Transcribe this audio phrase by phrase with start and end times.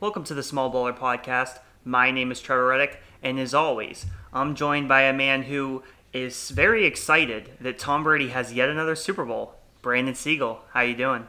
[0.00, 1.58] Welcome to the Small Bowler Podcast.
[1.84, 5.82] My name is Trevor Reddick, and as always, I'm joined by a man who
[6.12, 9.56] is very excited that Tom Brady has yet another Super Bowl.
[9.82, 11.26] Brandon Siegel, how you doing?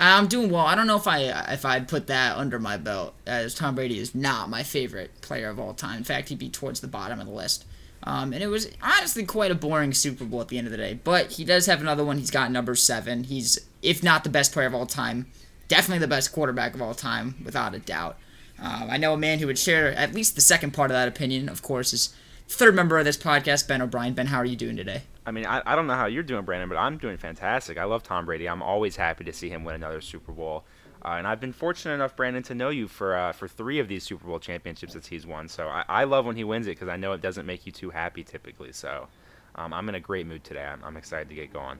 [0.00, 0.66] I'm doing well.
[0.66, 1.20] I don't know if I
[1.52, 5.48] if I'd put that under my belt, as Tom Brady is not my favorite player
[5.48, 5.98] of all time.
[5.98, 7.64] In fact, he'd be towards the bottom of the list.
[8.02, 10.76] Um, and it was honestly quite a boring Super Bowl at the end of the
[10.76, 10.94] day.
[10.94, 12.18] But he does have another one.
[12.18, 13.22] He's got number seven.
[13.22, 15.26] He's, if not the best player of all time,
[15.68, 18.18] definitely the best quarterback of all time, without a doubt.
[18.58, 21.08] Um, I know a man who would share at least the second part of that
[21.08, 22.14] opinion, of course, is
[22.48, 24.14] third member of this podcast, Ben O'Brien.
[24.14, 25.02] Ben, how are you doing today?
[25.24, 27.78] I mean, I, I don't know how you're doing, Brandon, but I'm doing fantastic.
[27.78, 28.48] I love Tom Brady.
[28.48, 30.64] I'm always happy to see him win another Super Bowl.
[31.04, 33.88] Uh, and I've been fortunate enough, Brandon, to know you for uh, for three of
[33.88, 35.48] these Super Bowl championships that he's won.
[35.48, 37.72] So I, I love when he wins it because I know it doesn't make you
[37.72, 38.72] too happy typically.
[38.72, 39.08] So
[39.56, 40.64] um, I'm in a great mood today.
[40.64, 41.78] I'm, I'm excited to get going.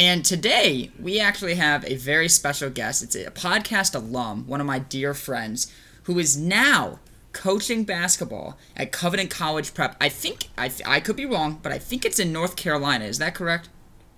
[0.00, 3.02] And today we actually have a very special guest.
[3.02, 5.70] It's a podcast alum, one of my dear friends,
[6.04, 7.00] who is now
[7.34, 9.96] coaching basketball at Covenant College Prep.
[10.00, 13.04] I think I, I could be wrong, but I think it's in North Carolina.
[13.04, 13.68] Is that correct?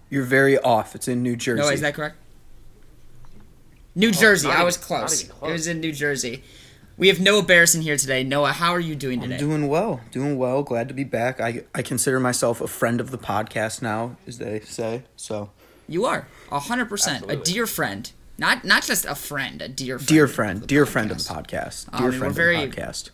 [0.08, 0.94] You're very off.
[0.94, 1.62] It's in New Jersey.
[1.62, 2.14] No, is that correct?
[3.96, 4.50] New oh, Jersey.
[4.50, 5.24] I was close.
[5.24, 5.50] close.
[5.50, 6.44] It was in New Jersey.
[6.96, 8.22] We have Noah Barrison here today.
[8.22, 9.34] Noah, how are you doing today?
[9.34, 10.00] I'm doing well.
[10.12, 10.62] Doing well.
[10.62, 11.40] Glad to be back.
[11.40, 15.02] I, I consider myself a friend of the podcast now, as they say.
[15.16, 15.50] So
[15.88, 18.10] you are hundred percent a dear friend.
[18.38, 20.08] Not not just a friend, a dear friend.
[20.08, 20.88] Dear friend, dear podcast.
[20.88, 21.98] friend of the podcast.
[21.98, 23.10] Dear um, friend very, of the podcast.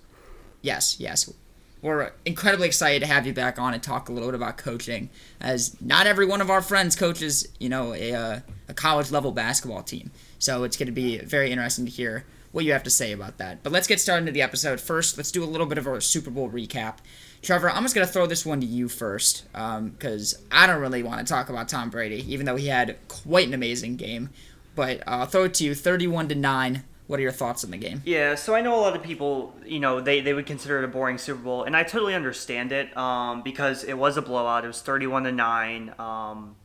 [0.62, 1.32] Yes, yes.
[1.80, 5.10] We're incredibly excited to have you back on and talk a little bit about coaching,
[5.40, 9.30] as not every one of our friends coaches, you know, a, uh, a college level
[9.30, 10.10] basketball team.
[10.40, 13.38] So it's going to be very interesting to hear what you have to say about
[13.38, 13.62] that.
[13.62, 14.80] But let's get started into the episode.
[14.80, 16.96] First, let's do a little bit of a Super Bowl recap.
[17.42, 20.80] Trevor, I'm just going to throw this one to you first because um, I don't
[20.80, 24.30] really want to talk about Tom Brady, even though he had quite an amazing game.
[24.74, 26.84] But uh, I'll throw it to you 31 to 9.
[27.06, 28.02] What are your thoughts on the game?
[28.04, 30.84] Yeah, so I know a lot of people, you know, they, they would consider it
[30.84, 34.64] a boring Super Bowl, and I totally understand it um, because it was a blowout.
[34.64, 35.94] It was 31 to 9.
[35.98, 36.56] Um,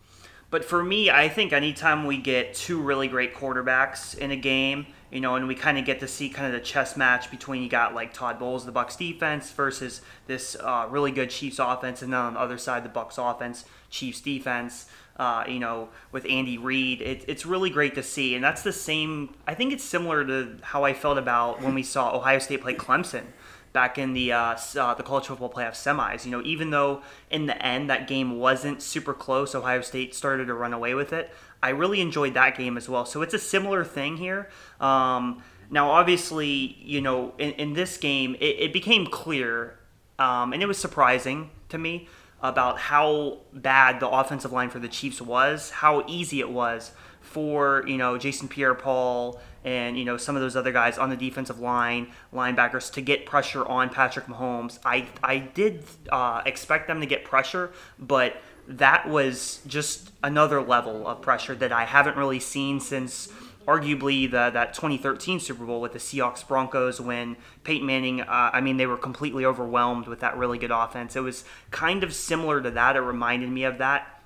[0.50, 4.86] but for me, I think anytime we get two really great quarterbacks in a game,
[5.14, 7.62] you know, and we kind of get to see kind of the chess match between
[7.62, 12.02] you got like Todd Bowles, the Bucks defense, versus this uh, really good Chiefs offense,
[12.02, 14.88] and then on the other side, the Bucks offense, Chiefs defense.
[15.16, 18.74] Uh, you know, with Andy Reid, it, it's really great to see, and that's the
[18.74, 19.36] same.
[19.46, 22.74] I think it's similar to how I felt about when we saw Ohio State play
[22.74, 23.26] Clemson
[23.74, 26.26] back in the uh, uh, the college football playoff semis.
[26.26, 30.46] You know, even though in the end that game wasn't super close, Ohio State started
[30.46, 31.32] to run away with it.
[31.64, 33.06] I really enjoyed that game as well.
[33.06, 34.50] So it's a similar thing here.
[34.82, 35.42] Um,
[35.72, 39.80] now, obviously, you know, in, in this game, it, it became clear,
[40.20, 42.10] um, and it was surprising to me
[42.42, 46.92] about how bad the offensive line for the Chiefs was, how easy it was
[47.22, 51.16] for you know Jason Pierre-Paul and you know some of those other guys on the
[51.16, 54.78] defensive line, linebackers to get pressure on Patrick Mahomes.
[54.86, 58.36] I I did uh, expect them to get pressure, but
[58.68, 63.30] that was just another level of pressure that I haven't really seen since
[63.68, 68.62] arguably the that 2013 Super Bowl with the Seahawks Broncos when Peyton Manning uh, I
[68.62, 71.16] mean they were completely overwhelmed with that really good offense.
[71.16, 72.96] It was kind of similar to that.
[72.96, 74.22] It reminded me of that.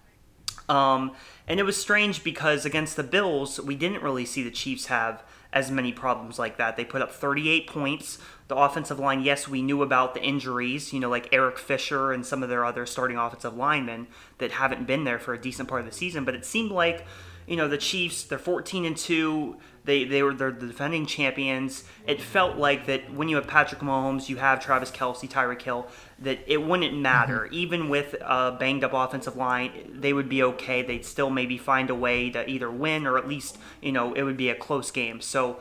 [0.69, 1.13] Um,
[1.47, 5.23] and it was strange because against the Bills, we didn't really see the Chiefs have
[5.57, 6.77] as many problems like that.
[6.77, 8.19] They put up 38 points.
[8.47, 12.25] The offensive line, yes, we knew about the injuries, you know, like Eric Fisher and
[12.25, 14.07] some of their other starting offensive linemen
[14.37, 17.05] that haven't been there for a decent part of the season, but it seemed like
[17.47, 21.85] you know the Chiefs they're 14 and 2 they they were they're the defending champions
[22.05, 25.87] it felt like that when you have Patrick Mahomes you have Travis Kelce, Tyreek Hill
[26.19, 27.53] that it wouldn't matter mm-hmm.
[27.53, 31.89] even with a banged up offensive line they would be okay they'd still maybe find
[31.89, 34.91] a way to either win or at least you know it would be a close
[34.91, 35.59] game so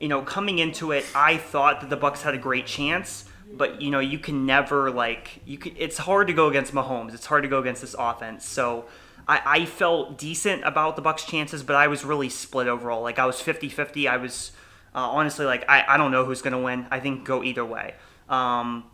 [0.00, 3.80] you know coming into it I thought that the Bucks had a great chance but
[3.80, 7.26] you know you can never like you can it's hard to go against Mahomes it's
[7.26, 8.86] hard to go against this offense so
[9.26, 13.02] I, I felt decent about the Bucks' chances, but I was really split overall.
[13.02, 14.08] Like I was 50-50.
[14.08, 14.52] I was
[14.94, 16.86] uh, honestly like I, I don't know who's gonna win.
[16.90, 17.94] I think go either way.
[18.28, 18.84] Um,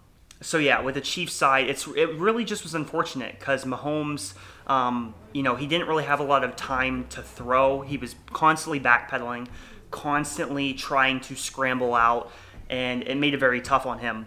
[0.41, 4.35] so yeah, with the Chiefs side, it's it really just was unfortunate because Mahomes,
[4.67, 7.83] um, you know, he didn't really have a lot of time to throw.
[7.83, 9.49] He was constantly backpedaling,
[9.91, 12.31] constantly trying to scramble out,
[12.69, 14.27] and it made it very tough on him.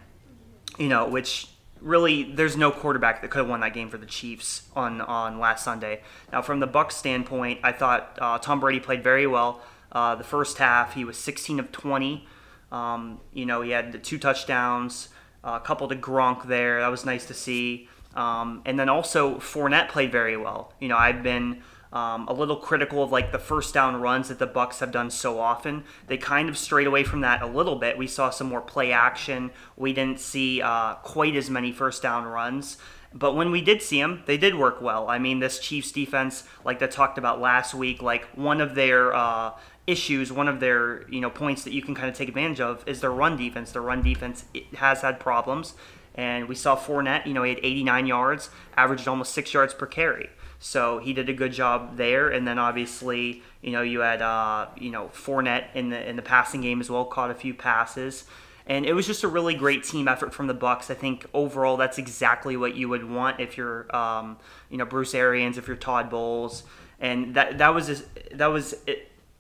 [0.78, 1.50] You know, which
[1.82, 5.40] really there's no quarterback that could have won that game for the Chiefs on on
[5.40, 6.02] last Sunday.
[6.32, 9.62] Now, from the Bucs standpoint, I thought uh, Tom Brady played very well.
[9.92, 12.28] Uh, the first half, he was 16 of 20.
[12.72, 15.10] Um, you know, he had the two touchdowns,
[15.44, 16.80] a couple to Gronk there.
[16.82, 17.90] That was nice to see.
[18.16, 20.74] Um, and then also Fournette played very well.
[20.80, 21.62] You know, I've been
[21.94, 25.10] um, a little critical of like the first down runs that the Bucks have done
[25.10, 25.84] so often.
[26.08, 27.98] They kind of strayed away from that a little bit.
[27.98, 29.52] We saw some more play action.
[29.76, 32.78] We didn't see uh, quite as many first down runs.
[33.14, 35.10] But when we did see them, they did work well.
[35.10, 39.14] I mean, this Chiefs defense, like I talked about last week, like one of their
[39.14, 39.52] uh,
[39.88, 42.88] issues, one of their you know points that you can kind of take advantage of
[42.88, 43.72] is their run defense.
[43.72, 44.46] Their run defense
[44.76, 45.74] has had problems,
[46.14, 47.26] and we saw Fournette.
[47.26, 50.30] You know, he had 89 yards, averaged almost six yards per carry.
[50.60, 54.68] So he did a good job there, and then obviously, you know, you had uh,
[54.78, 58.26] you know Fournette in the in the passing game as well, caught a few passes
[58.68, 60.92] and it was just a really great team effort from the Bucks.
[60.92, 64.38] I think overall that's exactly what you would want if you're, um,
[64.70, 66.64] you know, Bruce Arians, if you're Todd Bowles,
[67.00, 68.76] and that that was that was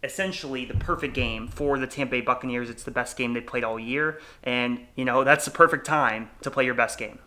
[0.03, 2.69] essentially the perfect game for the Tampa Bay Buccaneers.
[2.69, 6.29] It's the best game they played all year, and you know that's the perfect time
[6.41, 7.19] to play your best game.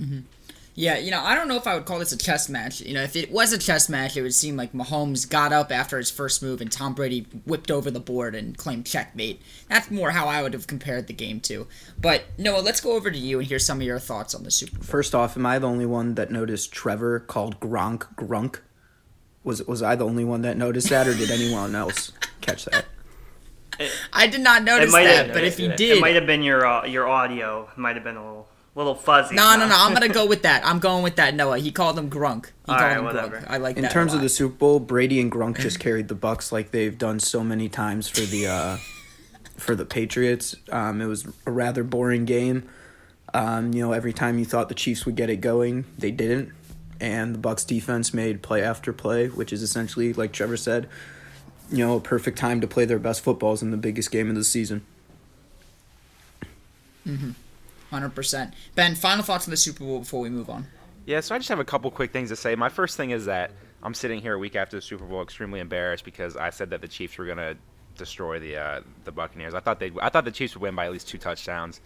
[0.00, 0.20] Mm-hmm.
[0.74, 2.80] Yeah, you know, I don't know if I would call this a chess match.
[2.80, 5.72] You know, if it was a chess match, it would seem like Mahomes got up
[5.72, 9.42] after his first move and Tom Brady whipped over the board and claimed checkmate.
[9.68, 11.66] That's more how I would have compared the game to.
[12.00, 14.50] But Noah, let's go over to you and hear some of your thoughts on the
[14.50, 14.84] Super Bowl.
[14.84, 18.60] First off, am I the only one that noticed Trevor called Gronk Grunk?
[19.44, 22.84] Was was I the only one that noticed that, or did anyone else catch that?
[24.12, 26.66] I did not notice that, have, but if you did, it might have been your
[26.66, 27.68] uh, your audio.
[27.72, 29.34] It might have been a little little fuzzy.
[29.34, 29.74] No, no, no.
[29.78, 30.64] I'm gonna go with that.
[30.66, 31.34] I'm going with that.
[31.34, 31.58] Noah.
[31.58, 32.46] He called him Grunk.
[32.46, 33.38] He All called right, him whatever.
[33.38, 33.50] Grunk.
[33.50, 36.52] I like In terms of the Super Bowl, Brady and Grunk just carried the Bucks
[36.52, 38.76] like they've done so many times for the uh,
[39.56, 40.56] for the Patriots.
[40.70, 42.68] Um, it was a rather boring game.
[43.32, 46.52] Um, you know, every time you thought the Chiefs would get it going, they didn't,
[47.00, 50.88] and the Bucks defense made play after play, which is essentially, like Trevor said,
[51.70, 54.34] you know, a perfect time to play their best footballs in the biggest game of
[54.34, 54.84] the season.
[57.06, 57.30] Mm-hmm.
[57.90, 58.54] Hundred percent.
[58.74, 60.66] Ben, final thoughts on the Super Bowl before we move on.
[61.06, 62.54] Yeah, so I just have a couple quick things to say.
[62.54, 63.50] My first thing is that
[63.82, 66.82] I'm sitting here a week after the Super Bowl, extremely embarrassed because I said that
[66.82, 67.56] the Chiefs were gonna
[67.96, 69.54] destroy the uh, the Buccaneers.
[69.54, 71.80] I thought they I thought the Chiefs would win by at least two touchdowns,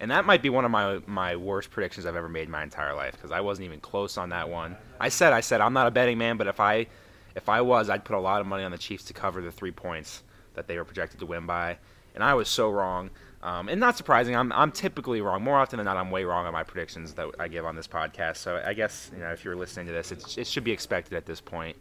[0.00, 2.62] and that might be one of my my worst predictions I've ever made in my
[2.62, 4.76] entire life because I wasn't even close on that one.
[5.00, 6.86] I said I said I'm not a betting man, but if I
[7.34, 9.50] if I was, I'd put a lot of money on the Chiefs to cover the
[9.50, 10.22] three points
[10.54, 11.78] that they were projected to win by,
[12.14, 13.10] and I was so wrong.
[13.42, 15.42] Um, and not surprising, I'm, I'm typically wrong.
[15.42, 17.86] More often than not, I'm way wrong on my predictions that I give on this
[17.86, 18.38] podcast.
[18.38, 21.14] So I guess you know if you're listening to this, it it should be expected
[21.14, 21.76] at this point.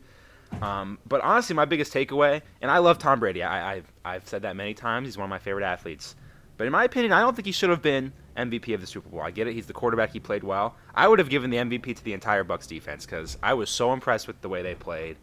[0.61, 3.43] Um, but honestly, my biggest takeaway, and I love Tom Brady.
[3.43, 5.07] I, I've, I've said that many times.
[5.07, 6.15] He's one of my favorite athletes.
[6.57, 9.09] But in my opinion, I don't think he should have been MVP of the Super
[9.09, 9.21] Bowl.
[9.21, 10.11] I get it; he's the quarterback.
[10.11, 10.75] He played well.
[10.93, 13.93] I would have given the MVP to the entire Bucks defense because I was so
[13.93, 15.17] impressed with the way they played.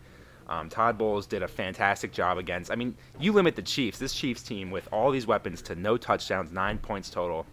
[0.48, 2.72] Um, Todd Bowles did a fantastic job against.
[2.72, 5.96] I mean, you limit the Chiefs, this Chiefs team, with all these weapons to no
[5.96, 7.46] touchdowns, nine points total.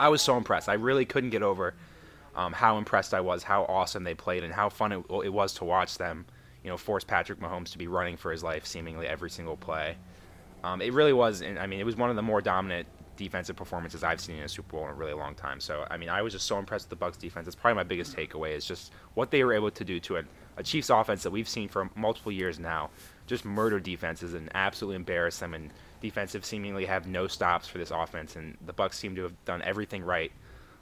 [0.00, 0.68] I was so impressed.
[0.68, 1.74] I really couldn't get over
[2.34, 5.54] um, how impressed I was, how awesome they played, and how fun it, it, was
[5.54, 6.26] to watch them.
[6.64, 9.96] You know, force Patrick Mahomes to be running for his life seemingly every single play.
[10.64, 11.42] Um, it really was.
[11.42, 14.48] I mean, it was one of the more dominant defensive performances I've seen in a
[14.48, 15.60] Super Bowl in a really long time.
[15.60, 17.46] So, I mean, I was just so impressed with the Bucks defense.
[17.46, 20.24] It's probably my biggest takeaway is just what they were able to do to a
[20.56, 22.90] a Chiefs offense that we've seen for multiple years now
[23.26, 25.70] just murder defenses and absolutely embarrass them and
[26.00, 29.62] defensive seemingly have no stops for this offense and the Bucks seem to have done
[29.62, 30.32] everything right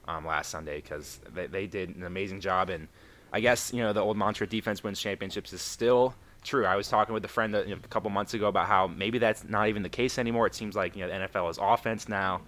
[0.08, 2.88] um, last Sunday because they, they did an amazing job and
[3.32, 6.66] I guess you know the old mantra defense wins championships is still true.
[6.66, 8.86] I was talking with a friend that, you know, a couple months ago about how
[8.86, 10.46] maybe that's not even the case anymore.
[10.46, 12.42] It seems like you know the NFL is offense now,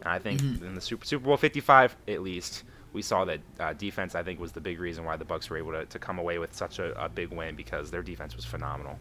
[0.00, 0.64] and I think mm-hmm.
[0.64, 4.40] in the Super Super Bowl 55 at least we saw that uh, defense, I think,
[4.40, 6.78] was the big reason why the Bucks were able to, to come away with such
[6.78, 8.98] a, a big win because their defense was phenomenal.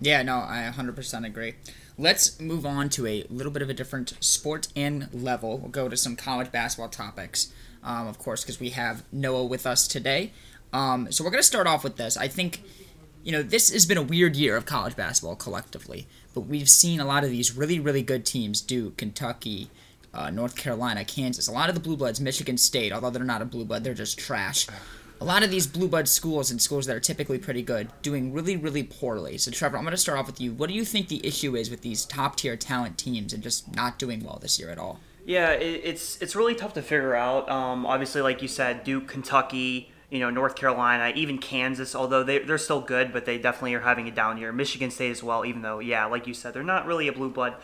[0.00, 1.54] Yeah, no, I 100% agree.
[1.98, 5.58] Let's move on to a little bit of a different sport and level.
[5.58, 9.66] We'll go to some college basketball topics, um, of course, because we have Noah with
[9.66, 10.32] us today.
[10.72, 12.16] Um, so we're going to start off with this.
[12.16, 12.62] I think,
[13.24, 17.00] you know, this has been a weird year of college basketball collectively, but we've seen
[17.00, 19.70] a lot of these really, really good teams Duke, Kentucky,
[20.14, 21.48] uh, North Carolina, Kansas.
[21.48, 23.94] A lot of the blue bloods, Michigan State, although they're not a blue blood, they're
[23.94, 24.66] just trash.
[25.20, 28.32] A lot of these blue blood schools and schools that are typically pretty good doing
[28.32, 29.36] really, really poorly.
[29.36, 30.52] So, Trevor, I'm going to start off with you.
[30.52, 33.74] What do you think the issue is with these top tier talent teams and just
[33.74, 35.00] not doing well this year at all?
[35.26, 37.50] Yeah, it's it's really tough to figure out.
[37.50, 42.38] Um, obviously, like you said, Duke, Kentucky, you know, North Carolina, even Kansas, although they,
[42.38, 44.52] they're still good, but they definitely are having a down year.
[44.52, 47.30] Michigan State as well, even though, yeah, like you said, they're not really a blue
[47.30, 47.54] blood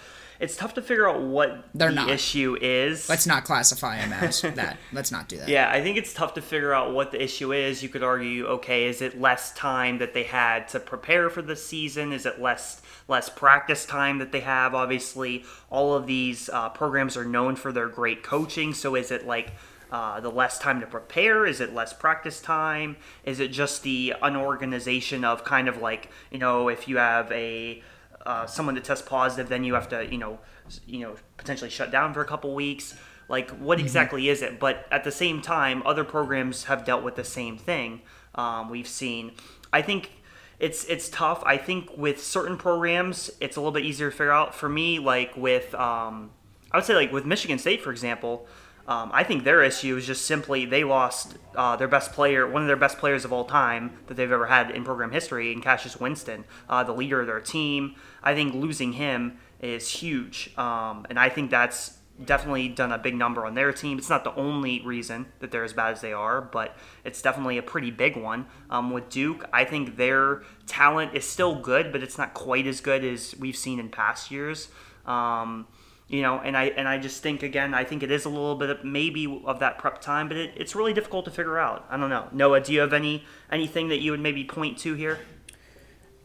[0.40, 2.10] it's tough to figure out what They're the not.
[2.10, 3.08] issue is.
[3.08, 4.78] Let's not classify them as that.
[4.92, 5.48] Let's not do that.
[5.48, 7.82] Yeah, I think it's tough to figure out what the issue is.
[7.82, 11.56] You could argue, okay, is it less time that they had to prepare for the
[11.56, 12.12] season?
[12.12, 14.74] Is it less less practice time that they have?
[14.74, 18.74] Obviously, all of these uh, programs are known for their great coaching.
[18.74, 19.52] So is it like
[19.90, 21.46] uh, the less time to prepare?
[21.46, 22.96] Is it less practice time?
[23.24, 27.82] Is it just the unorganization of kind of like you know if you have a
[28.26, 30.38] uh, someone that tests positive, then you have to you know
[30.86, 32.94] you know potentially shut down for a couple weeks.
[33.28, 33.86] Like what Mm-hmm.
[33.86, 34.60] exactly is it?
[34.60, 38.02] But at the same time, other programs have dealt with the same thing.
[38.34, 39.32] Um, we've seen.
[39.72, 40.10] I think
[40.58, 41.42] it's it's tough.
[41.46, 44.54] I think with certain programs, it's a little bit easier to figure out.
[44.54, 46.30] For me, like with um,
[46.70, 48.46] I would say like with Michigan State, for example,
[48.86, 52.62] um, I think their issue is just simply they lost uh, their best player, one
[52.62, 55.60] of their best players of all time that they've ever had in program history, in
[55.62, 57.94] Cassius Winston, uh, the leader of their team.
[58.22, 63.14] I think losing him is huge, um, and I think that's definitely done a big
[63.14, 63.98] number on their team.
[63.98, 67.58] It's not the only reason that they're as bad as they are, but it's definitely
[67.58, 68.46] a pretty big one.
[68.70, 72.80] Um, with Duke, I think their talent is still good, but it's not quite as
[72.80, 74.68] good as we've seen in past years.
[75.06, 75.66] Um,
[76.08, 78.56] you know, and I and I just think again, I think it is a little
[78.56, 81.86] bit of maybe of that prep time, but it, it's really difficult to figure out.
[81.88, 82.28] I don't know.
[82.32, 85.20] Noah, do you have any anything that you would maybe point to here?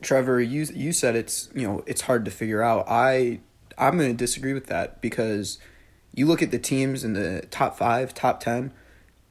[0.02, 2.86] Trevor, you you said it's you know it's hard to figure out.
[2.90, 3.40] I
[3.78, 5.60] I'm going to disagree with that because
[6.14, 8.74] you look at the teams in the top five, top ten.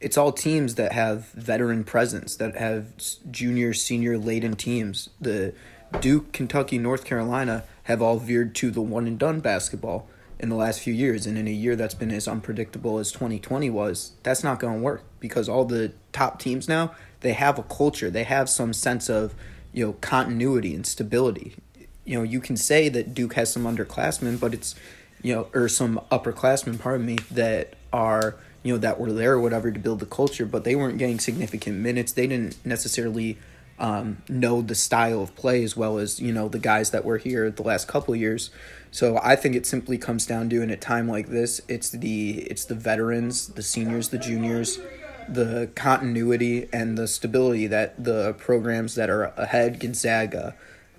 [0.01, 2.93] It's all teams that have veteran presence, that have
[3.31, 5.11] junior, senior laden teams.
[5.21, 5.55] The
[6.01, 10.09] Duke, Kentucky, North Carolina have all veered to the one and done basketball
[10.41, 11.27] in the last few years.
[11.27, 14.81] And in a year that's been as unpredictable as 2020 was, that's not going to
[14.81, 18.11] work because all the top teams now, they have a culture.
[18.11, 19.35] They have some sense of,
[19.73, 21.57] you know, continuity and stability.
[22.05, 24.75] You know, you can say that Duke has some underclassmen, but it's,
[25.23, 29.41] you know, or some upperclassmen, pardon me, that are, you know, that were there or
[29.41, 32.13] whatever to build the culture, but they weren't getting significant minutes.
[32.13, 33.39] They didn't necessarily
[33.79, 37.19] um, know the style of play as well as you know the guys that were
[37.19, 38.51] here the last couple years.
[38.91, 42.41] So I think it simply comes down to in a time like this, it's the
[42.43, 44.79] it's the veterans, the seniors, the juniors,
[45.29, 50.55] the continuity and the stability that the programs that are ahead, Gonzaga,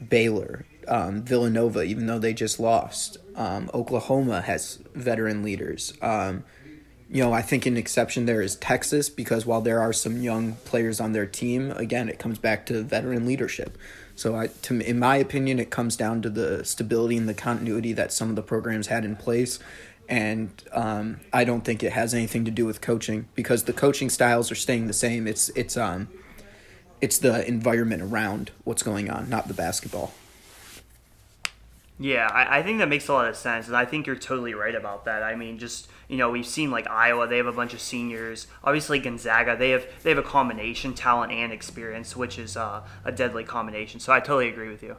[0.08, 5.94] Baylor, um, Villanova, even though they just lost, um, Oklahoma has veteran leaders.
[6.02, 6.44] Um,
[7.12, 10.54] you know, I think an exception there is Texas because while there are some young
[10.66, 13.78] players on their team, again, it comes back to veteran leadership.
[14.20, 17.94] So, I, to, in my opinion, it comes down to the stability and the continuity
[17.94, 19.60] that some of the programs had in place.
[20.10, 24.10] And um, I don't think it has anything to do with coaching because the coaching
[24.10, 25.26] styles are staying the same.
[25.26, 26.10] It's it's um,
[27.00, 30.12] it's the environment around what's going on, not the basketball.
[32.02, 34.54] Yeah, I, I think that makes a lot of sense, and I think you're totally
[34.54, 35.22] right about that.
[35.22, 38.48] I mean, just you know, we've seen like Iowa; they have a bunch of seniors.
[38.64, 43.12] Obviously, Gonzaga; they have they have a combination, talent and experience, which is uh, a
[43.12, 44.00] deadly combination.
[44.00, 44.96] So I totally agree with you.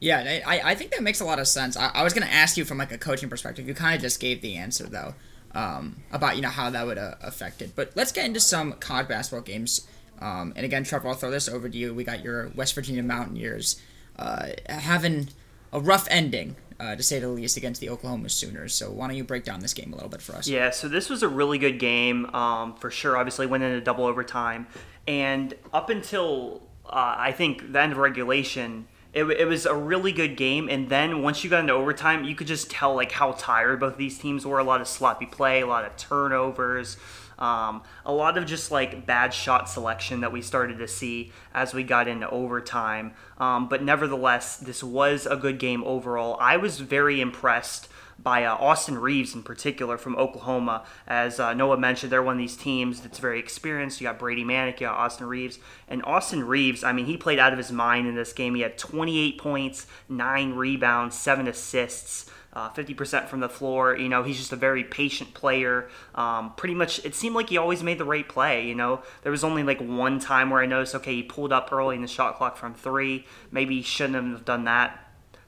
[0.00, 1.76] Yeah, I, I think that makes a lot of sense.
[1.76, 3.68] I, I was going to ask you from like a coaching perspective.
[3.68, 5.14] You kind of just gave the answer though
[5.54, 7.76] um, about you know how that would uh, affect it.
[7.76, 9.86] But let's get into some college basketball games.
[10.20, 11.94] Um, and again, Trevor, I'll throw this over to you.
[11.94, 13.80] We got your West Virginia Mountaineers
[14.18, 15.28] uh, having
[15.72, 18.74] a rough ending, uh, to say the least, against the Oklahoma Sooners.
[18.74, 20.48] So why don't you break down this game a little bit for us?
[20.48, 23.16] Yeah, so this was a really good game um, for sure.
[23.16, 24.66] Obviously, went into double overtime,
[25.06, 30.12] and up until uh, I think the end of regulation, it, it was a really
[30.12, 30.68] good game.
[30.68, 33.96] And then once you got into overtime, you could just tell like how tired both
[33.96, 34.58] these teams were.
[34.58, 36.96] A lot of sloppy play, a lot of turnovers.
[37.38, 41.74] Um, a lot of just like bad shot selection that we started to see as
[41.74, 43.14] we got into overtime.
[43.38, 46.36] Um, but nevertheless, this was a good game overall.
[46.40, 47.88] I was very impressed
[48.22, 50.84] by uh, Austin Reaves in particular from Oklahoma.
[51.06, 54.00] As uh, Noah mentioned, they're one of these teams that's very experienced.
[54.00, 55.58] You got Brady Manek, you got Austin Reaves.
[55.88, 58.54] And Austin Reaves, I mean, he played out of his mind in this game.
[58.54, 62.30] He had 28 points, 9 rebounds, 7 assists.
[62.54, 63.96] Uh, 50% from the floor.
[63.96, 65.88] You know, he's just a very patient player.
[66.14, 68.66] Um, pretty much, it seemed like he always made the right play.
[68.66, 71.72] You know, there was only like one time where I noticed, okay, he pulled up
[71.72, 73.24] early in the shot clock from three.
[73.50, 74.98] Maybe he shouldn't have done that.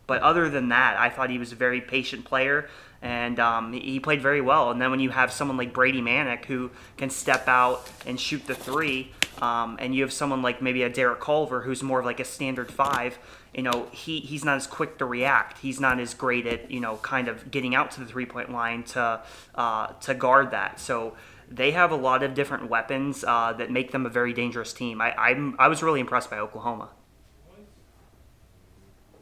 [0.07, 2.69] But other than that, I thought he was a very patient player
[3.05, 4.71] and um, he played very well.
[4.71, 8.47] And then when you have someone like Brady Manek who can step out and shoot
[8.47, 12.07] the three, um, and you have someone like maybe a Derek Culver who's more of
[12.07, 13.19] like a standard five,
[13.55, 15.59] you know, he, he's not as quick to react.
[15.59, 18.51] He's not as great at, you know, kind of getting out to the three point
[18.53, 19.23] line to,
[19.55, 20.81] uh, to guard that.
[20.81, 21.15] So
[21.51, 25.01] they have a lot of different weapons uh, that make them a very dangerous team.
[25.01, 26.91] I, I'm, I was really impressed by Oklahoma.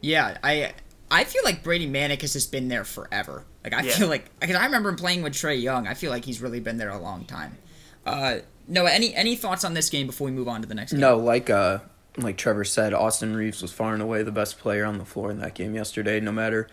[0.00, 0.72] Yeah, I
[1.10, 3.44] I feel like Brady Manek has just been there forever.
[3.62, 3.92] Like I Yeah.
[3.92, 5.86] feel like because I remember him playing with Trae Young.
[5.86, 7.58] I feel like he's really been there a long time.
[8.04, 8.38] Uh,
[8.68, 11.00] Noah, any any thoughts on this game before we move on to the next game?
[11.00, 11.78] No, like uh,
[12.16, 15.30] like Trevor said, Austin Reaves was far and away the best player on the floor
[15.30, 16.20] in that game yesterday.
[16.20, 16.68] No matter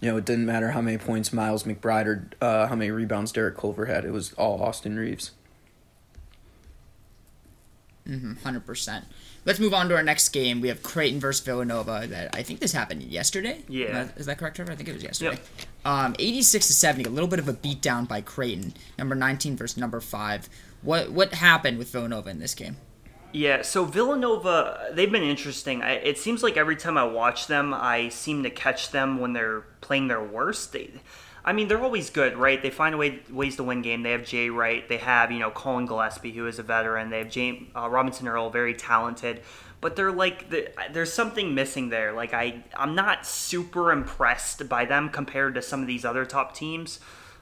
[0.00, 3.32] You know, it didn't matter how many points Miles McBride or uh, how many rebounds
[3.32, 4.04] Derek Culver had.
[4.04, 5.32] It was all Austin Reaves.
[8.08, 9.04] Mm-hmm, 100%.
[9.44, 10.60] Let's move on to our next game.
[10.60, 12.06] We have Creighton versus Villanova.
[12.06, 13.62] That I think this happened yesterday.
[13.68, 14.08] Yeah.
[14.16, 14.72] Is that correct, Trevor?
[14.72, 15.36] I think it was yesterday.
[15.36, 15.66] Yep.
[15.86, 17.04] Um, 86 to 70.
[17.08, 18.74] A little bit of a beatdown by Creighton.
[18.98, 20.48] Number 19 versus number five.
[20.82, 22.76] What what happened with Villanova in this game?
[23.32, 25.82] Yeah, so Villanova, they've been interesting.
[25.82, 29.34] I, it seems like every time I watch them, I seem to catch them when
[29.34, 30.72] they're playing their worst.
[30.72, 30.90] They,
[31.44, 32.60] I mean, they're always good, right?
[32.60, 34.02] They find way, ways to win game.
[34.02, 34.88] They have Jay Wright.
[34.88, 37.10] They have, you know, Collin Gillespie, who is a veteran.
[37.10, 39.42] They have James uh, Robinson Earl, very talented.
[39.80, 42.12] But they're like, the, there's something missing there.
[42.12, 46.52] Like, I, I'm not super impressed by them compared to some of these other top
[46.52, 46.98] teams.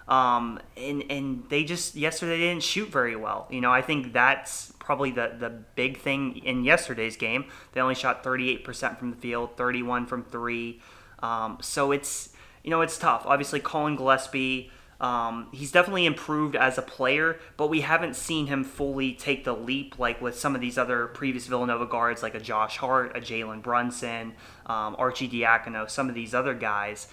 [0.09, 3.47] Um, and and they just yesterday didn't shoot very well.
[3.51, 7.45] You know, I think that's probably the the big thing in yesterday's game.
[7.73, 10.81] They only shot 38% from the field, 31 from three.
[11.23, 12.31] Um, so it's
[12.65, 13.25] you know it's tough.
[13.27, 14.71] Obviously, Collin Gillespie.
[15.01, 19.55] Um, he's definitely improved as a player, but we haven't seen him fully take the
[19.55, 23.21] leap like with some of these other previous Villanova guards, like a Josh Hart, a
[23.21, 24.35] Jalen Brunson,
[24.67, 27.07] um, Arcidiacono, some of these other guys.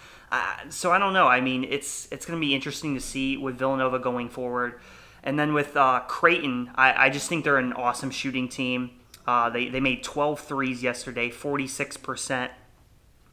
[0.69, 1.27] So I don't know.
[1.27, 4.79] I mean, it's it's going to be interesting to see with Villanova going forward.
[5.25, 8.91] And then with uh, Creighton, I, I, just think they're an awesome shooting team.
[9.25, 12.51] Uh, they, they made 12 threes yesterday, 46%.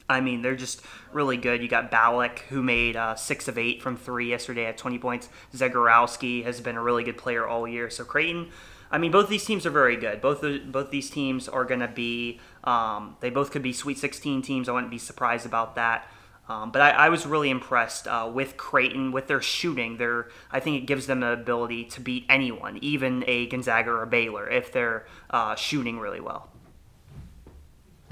[0.09, 0.81] I mean, they're just
[1.13, 1.63] really good.
[1.63, 5.29] You got Ballock, who made uh, 6 of 8 from 3 yesterday at 20 points.
[5.55, 7.91] Zegarowski has been a really good player all year.
[7.91, 8.49] So Creighton,
[8.91, 10.23] I mean, both these teams are very good.
[10.23, 14.41] Both both these teams are going to be, um, they both could be Sweet 16
[14.43, 14.69] teams.
[14.69, 16.09] I wouldn't be surprised about that.
[16.49, 19.97] Um, but I, I, was really impressed uh, with Creighton with their shooting.
[19.97, 24.03] Their I think it gives them the ability to beat anyone, even a Gonzaga or
[24.03, 26.51] a Baylor, if they're uh, shooting really well.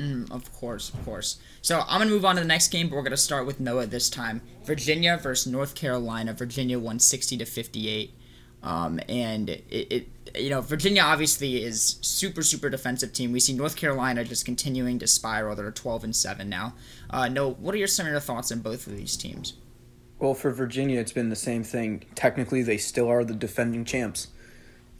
[0.01, 1.39] Mm, of course, of course.
[1.61, 3.87] So I'm gonna move on to the next game, but we're gonna start with Noah
[3.87, 4.41] this time.
[4.65, 6.33] Virginia versus North Carolina.
[6.33, 8.15] Virginia won 60 to 58,
[8.63, 10.09] um, and it, it
[10.39, 13.33] you know, Virginia obviously is super super defensive team.
[13.33, 15.55] We see North Carolina just continuing to spiral.
[15.55, 16.75] They're 12 and seven now.
[17.11, 19.55] Uh, no, what are your some of your thoughts on both of these teams?
[20.19, 22.05] Well, for Virginia, it's been the same thing.
[22.15, 24.29] Technically, they still are the defending champs,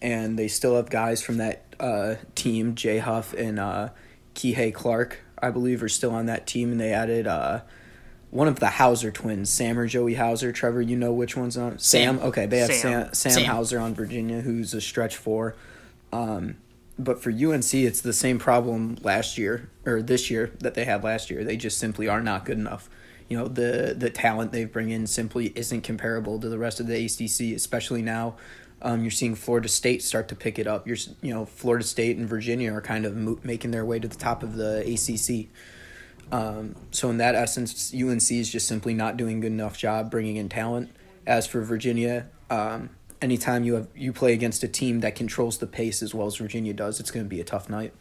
[0.01, 2.75] and they still have guys from that uh, team.
[2.75, 3.91] Jay Huff and uh,
[4.35, 7.27] Kihei Clark, I believe, are still on that team, and they added.
[7.27, 7.61] Uh,
[8.31, 10.53] one of the Hauser twins, Sam or Joey Hauser.
[10.53, 11.79] Trevor, you know which one's on?
[11.79, 12.19] Sam.
[12.19, 12.29] Sam.
[12.29, 12.81] Okay, they have Sam.
[12.81, 13.45] Sam, Sam, Sam.
[13.45, 15.57] Hauser on Virginia, who's a stretch four.
[16.13, 16.57] Um,
[17.05, 21.03] but for UNC, it's the same problem last year or this year that they had
[21.03, 21.45] last year.
[21.45, 22.89] They just simply are not good enough.
[23.29, 26.87] You know, the the talent they bring in simply isn't comparable to the rest of
[26.87, 28.37] the ACC, especially now.
[28.83, 30.87] Um, you're seeing Florida State start to pick it up.
[30.87, 34.09] You're, you know, Florida State and Virginia are kind of mo- making their way to
[34.09, 35.49] the top of the ACC.
[36.33, 40.11] Um, so in that essence, UNC is just simply not doing a good enough job
[40.11, 40.91] bringing in talent.
[41.27, 42.91] As for Virginia, um,
[43.23, 46.37] anytime you have you play against a team that controls the pace as well as
[46.37, 47.93] Virginia does, it's going to be a tough night.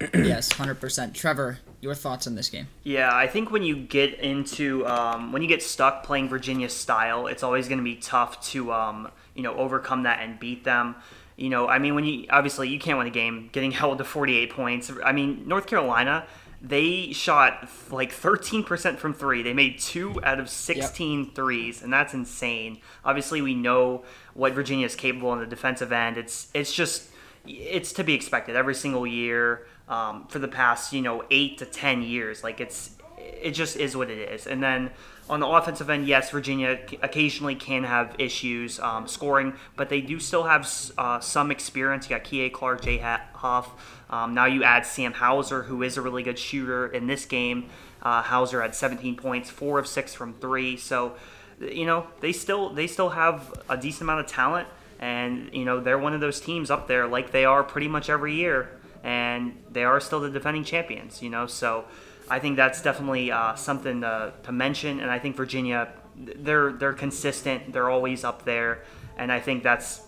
[0.14, 1.14] yes, hundred percent.
[1.14, 2.68] Trevor, your thoughts on this game?
[2.84, 7.26] Yeah, I think when you get into um, when you get stuck playing Virginia style,
[7.26, 10.96] it's always going to be tough to um, you know overcome that and beat them
[11.40, 14.04] you know, I mean, when you obviously you can't win a game getting held to
[14.04, 14.92] 48 points.
[15.04, 16.26] I mean, North Carolina,
[16.62, 19.42] they shot like 13% from three.
[19.42, 21.34] They made two out of 16 yep.
[21.34, 22.80] threes, and that's insane.
[23.04, 26.18] Obviously, we know what Virginia is capable on the defensive end.
[26.18, 27.08] It's it's just
[27.46, 31.64] it's to be expected every single year um, for the past you know eight to
[31.66, 32.44] ten years.
[32.44, 34.46] Like it's it just is what it is.
[34.46, 34.90] And then
[35.30, 40.18] on the offensive end, yes, Virginia occasionally can have issues um, scoring, but they do
[40.18, 42.10] still have uh, some experience.
[42.10, 43.70] You got Kihei Clark, Jay Huff.
[44.10, 47.70] Um, now you add Sam Hauser, who is a really good shooter in this game.
[48.02, 50.76] Uh, Hauser had 17 points, four of six from three.
[50.76, 51.14] So,
[51.60, 54.66] you know, they still they still have a decent amount of talent,
[54.98, 58.10] and you know they're one of those teams up there like they are pretty much
[58.10, 61.22] every year, and they are still the defending champions.
[61.22, 61.84] You know, so.
[62.30, 65.00] I think that's definitely uh, something to, to mention.
[65.00, 67.72] And I think Virginia, they're they're consistent.
[67.72, 68.84] They're always up there.
[69.18, 70.02] And I think that's,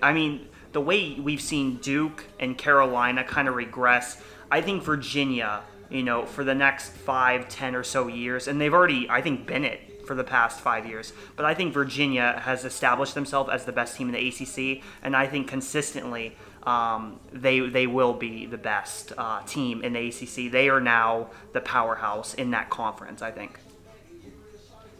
[0.00, 4.22] I mean, the way we've seen Duke and Carolina kind of regress.
[4.50, 8.72] I think Virginia, you know, for the next five, ten or so years, and they've
[8.72, 11.12] already, I think, been it for the past five years.
[11.34, 15.16] But I think Virginia has established themselves as the best team in the ACC, and
[15.16, 20.50] I think consistently um, they they will be the best uh, team in the ACC.
[20.50, 23.22] They are now the powerhouse in that conference.
[23.22, 23.58] I think.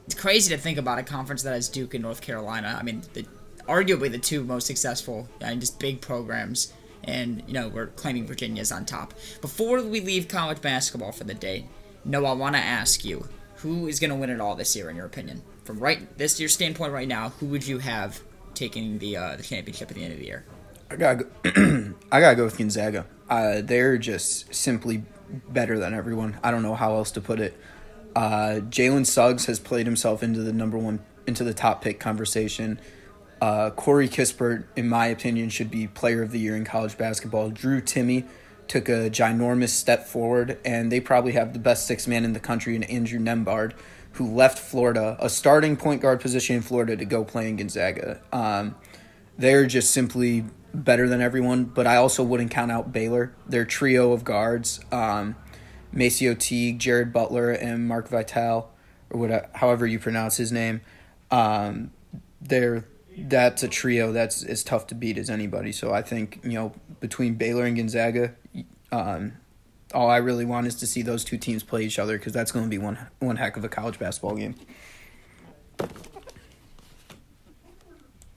[0.06, 2.76] It's crazy to think about a conference that has Duke and North Carolina.
[2.78, 3.26] I mean, the,
[3.68, 6.72] arguably the two most successful and just big programs.
[7.02, 9.14] And you know we're claiming Virginia is on top.
[9.40, 11.66] Before we leave college basketball for the day,
[12.04, 14.90] Noah, I want to ask you, who is going to win it all this year,
[14.90, 15.42] in your opinion?
[15.64, 18.20] From right this your standpoint right now, who would you have
[18.54, 20.44] taking the uh, the championship at the end of the year?
[20.90, 23.06] I gotta go, I gotta go with Gonzaga.
[23.28, 25.02] Uh, they're just simply
[25.48, 26.38] better than everyone.
[26.42, 27.56] I don't know how else to put it.
[28.14, 32.80] Uh, Jalen Suggs has played himself into the number one into the top pick conversation.
[33.40, 37.50] Uh, Corey Kispert, in my opinion, should be player of the year in college basketball.
[37.50, 38.24] Drew Timme
[38.68, 42.40] took a ginormous step forward, and they probably have the best six man in the
[42.40, 43.72] country in Andrew Nembhard,
[44.12, 48.20] who left Florida, a starting point guard position in Florida, to go play in Gonzaga.
[48.32, 48.74] Um,
[49.36, 50.46] they're just simply
[50.84, 53.34] better than everyone, but I also wouldn't count out Baylor.
[53.48, 55.36] Their trio of guards, um,
[55.94, 58.70] MaCio Teague, Jared Butler, and Mark Vital,
[59.10, 60.80] or whatever, however you pronounce his name.
[61.30, 61.90] Um,
[62.40, 62.84] they're
[63.18, 65.72] that's a trio that's as tough to beat as anybody.
[65.72, 68.34] So I think you know between Baylor and Gonzaga,
[68.92, 69.32] um,
[69.94, 72.52] all I really want is to see those two teams play each other because that's
[72.52, 74.54] going to be one one heck of a college basketball game.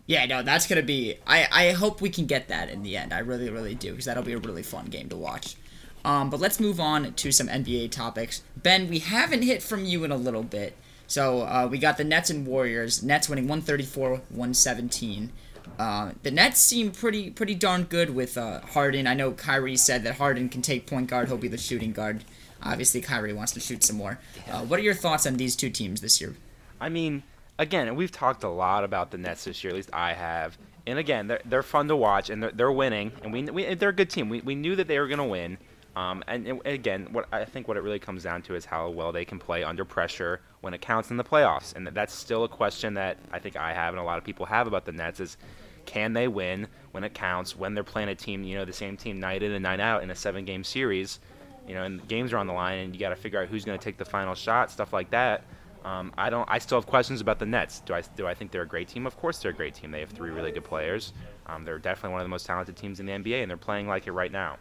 [0.09, 1.17] Yeah, no, that's gonna be.
[1.27, 3.13] I I hope we can get that in the end.
[3.13, 5.55] I really really do because that'll be a really fun game to watch.
[6.03, 8.41] Um, but let's move on to some NBA topics.
[8.57, 10.75] Ben, we haven't hit from you in a little bit.
[11.05, 13.03] So uh, we got the Nets and Warriors.
[13.03, 15.29] Nets winning 134-117.
[15.77, 19.05] Uh, the Nets seem pretty pretty darn good with uh, Harden.
[19.05, 21.27] I know Kyrie said that Harden can take point guard.
[21.27, 22.23] He'll be the shooting guard.
[22.63, 24.19] Obviously, Kyrie wants to shoot some more.
[24.49, 26.35] Uh, what are your thoughts on these two teams this year?
[26.81, 27.21] I mean,
[27.59, 29.69] again, we've talked a lot about the Nets this year.
[29.71, 30.57] At least I have.
[30.87, 33.11] And again, they're, they're fun to watch, and they're, they're winning.
[33.21, 34.29] And we, we they're a good team.
[34.29, 35.57] We, we knew that they were going to win.
[35.95, 38.89] Um, and, and, again, what I think what it really comes down to is how
[38.89, 41.75] well they can play under pressure when it counts in the playoffs.
[41.75, 44.45] And that's still a question that I think I have and a lot of people
[44.45, 45.37] have about the Nets is
[45.85, 48.95] can they win when it counts when they're playing a team, you know, the same
[48.95, 51.19] team night in and night out in a seven game series,
[51.67, 53.65] you know, and games are on the line and you got to figure out who's
[53.65, 55.43] going to take the final shot, stuff like that.
[55.85, 56.47] Um, I don't.
[56.51, 57.79] I still have questions about the Nets.
[57.81, 59.07] Do I do I think they're a great team?
[59.07, 59.91] Of course they're a great team.
[59.91, 61.13] They have three really good players.
[61.47, 63.87] Um, they're definitely one of the most talented teams in the NBA, and they're playing
[63.87, 64.57] like it right now.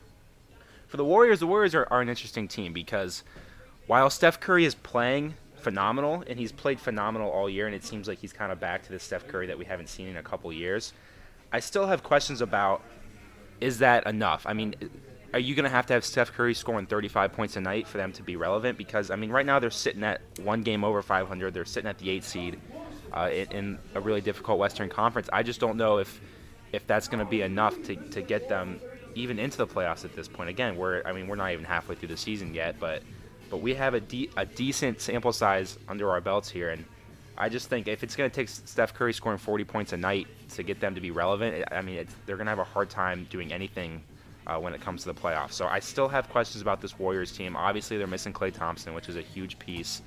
[0.86, 3.24] For the Warriors, the Warriors are, are an interesting team because
[3.86, 8.08] while Steph Curry is playing phenomenal, and he's played phenomenal all year, and it seems
[8.08, 10.22] like he's kind of back to the Steph Curry that we haven't seen in a
[10.22, 10.92] couple years.
[11.52, 12.82] I still have questions about
[13.60, 14.46] is that enough?
[14.46, 14.74] I mean,
[15.32, 17.98] are you going to have to have Steph Curry scoring 35 points a night for
[17.98, 18.78] them to be relevant?
[18.78, 21.52] Because I mean, right now they're sitting at one game over 500.
[21.52, 22.58] They're sitting at the eight seed
[23.12, 25.28] uh, in, in, a really difficult Western Conference.
[25.32, 26.20] I just don't know if
[26.72, 28.80] if that's going to be enough to, to get them
[29.14, 30.50] even into the playoffs at this point.
[30.50, 33.02] Again, we're I mean we're not even halfway through the season yet, but
[33.50, 36.84] but we have a, de- a decent sample size under our belts here, and
[37.36, 40.26] I just think if it's going to take Steph Curry scoring 40 points a night
[40.50, 43.26] to get them to be relevant, I mean, they're going to have a hard time
[43.30, 44.02] doing anything
[44.48, 45.52] uh, when it comes to the playoffs.
[45.52, 47.56] So I still have questions about this Warriors team.
[47.56, 50.02] Obviously, they're missing Klay Thompson, which is a huge piece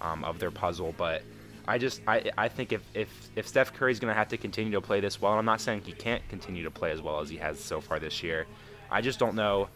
[0.00, 1.22] um, of their puzzle, but.
[1.68, 4.80] I just I, I think if, if, if Steph Curry's to have to continue to
[4.80, 7.36] play this well, I'm not saying he can't continue to play as well as he
[7.36, 8.46] has so far this year.
[8.90, 9.68] I just don't know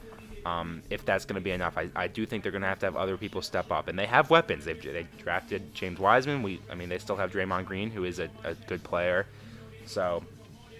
[0.46, 1.79] um, if that's going to be enough.
[1.79, 3.98] I, I do think they're going to have to have other people step up, and
[3.98, 4.64] they have weapons.
[4.64, 6.42] They've they drafted James Wiseman.
[6.42, 9.27] We I mean they still have Draymond Green, who is a, a good player.
[9.87, 10.24] So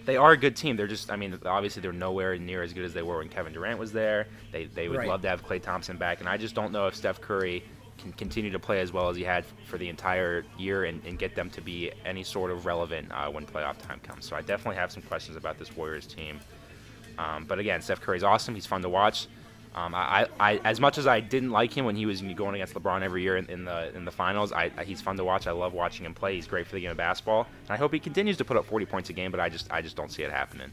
[0.05, 0.75] they are a good team.
[0.75, 3.53] They're just I mean obviously they're nowhere near as good as they were when Kevin
[3.53, 4.27] Durant was there.
[4.51, 5.07] They they would right.
[5.07, 7.63] love to have Klay Thompson back, and I just don't know if Steph Curry
[7.97, 11.17] can continue to play as well as he had for the entire year and, and
[11.17, 14.25] get them to be any sort of relevant uh, when playoff time comes.
[14.25, 16.39] So I definitely have some questions about this Warriors team.
[17.17, 18.53] Um, but again, Steph Curry's awesome.
[18.53, 19.27] He's fun to watch.
[19.75, 22.73] Um, I, I, as much as I didn't like him when he was going against
[22.73, 25.47] LeBron every year in, in the in the finals, I, he's fun to watch.
[25.47, 26.35] I love watching him play.
[26.35, 28.65] He's great for the game of basketball, and I hope he continues to put up
[28.65, 29.31] 40 points a game.
[29.31, 30.71] But I just I just don't see it happening.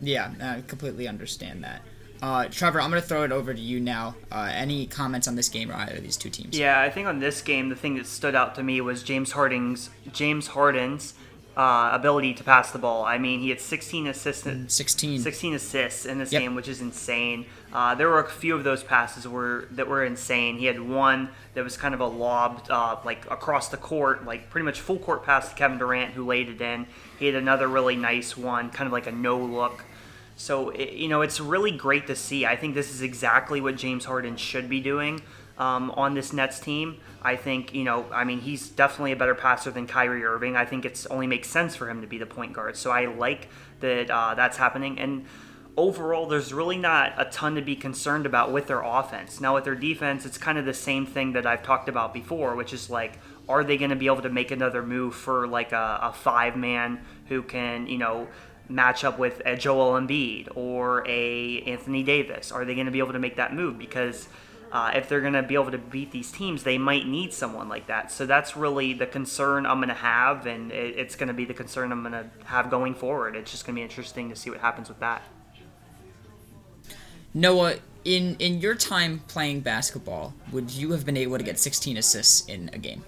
[0.00, 1.82] Yeah, I completely understand that.
[2.22, 4.14] Uh, Trevor, I'm going to throw it over to you now.
[4.30, 6.58] Uh, any comments on this game or either of these two teams?
[6.58, 9.32] Yeah, I think on this game, the thing that stood out to me was James
[9.32, 11.14] Harden's James Harden's
[11.56, 13.04] uh, ability to pass the ball.
[13.04, 16.42] I mean, he had 16 assists, mm, 16, 16 assists in this yep.
[16.42, 17.46] game, which is insane.
[17.72, 20.58] Uh, there were a few of those passes were that were insane.
[20.58, 24.50] He had one that was kind of a lob, uh, like across the court, like
[24.50, 26.86] pretty much full court pass to Kevin Durant, who laid it in.
[27.18, 29.84] He had another really nice one, kind of like a no look.
[30.36, 32.44] So it, you know, it's really great to see.
[32.44, 35.22] I think this is exactly what James Harden should be doing
[35.58, 37.00] um, on this Nets team.
[37.22, 40.56] I think, you know, I mean, he's definitely a better passer than Kyrie Irving.
[40.56, 42.76] I think it's only makes sense for him to be the point guard.
[42.76, 43.48] So I like
[43.80, 44.98] that uh, that's happening.
[44.98, 45.24] And
[45.76, 49.40] overall, there's really not a ton to be concerned about with their offense.
[49.40, 52.54] Now, with their defense, it's kind of the same thing that I've talked about before,
[52.54, 55.72] which is like, are they going to be able to make another move for like
[55.72, 58.28] a, a five man who can, you know,
[58.68, 62.50] match up with a Joel Embiid or a Anthony Davis?
[62.50, 63.78] Are they going to be able to make that move?
[63.78, 64.28] Because
[64.72, 67.68] uh, if they're going to be able to beat these teams, they might need someone
[67.68, 68.10] like that.
[68.10, 71.44] So that's really the concern I'm going to have, and it, it's going to be
[71.44, 73.36] the concern I'm going to have going forward.
[73.36, 75.22] It's just going to be interesting to see what happens with that.
[77.32, 81.96] Noah, in in your time playing basketball, would you have been able to get 16
[81.96, 83.04] assists in a game?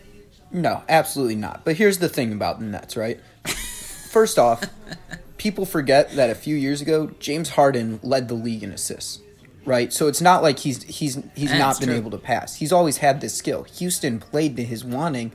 [0.50, 1.64] No, absolutely not.
[1.64, 3.20] But here's the thing about the Nets, right?
[3.44, 4.64] First off,
[5.38, 9.20] people forget that a few years ago, James Harden led the league in assists.
[9.68, 9.92] Right?
[9.92, 11.98] So it's not like he's he's he's That's not been true.
[11.98, 12.57] able to pass.
[12.57, 13.64] He's always had this skill.
[13.64, 15.33] Houston played to his wanting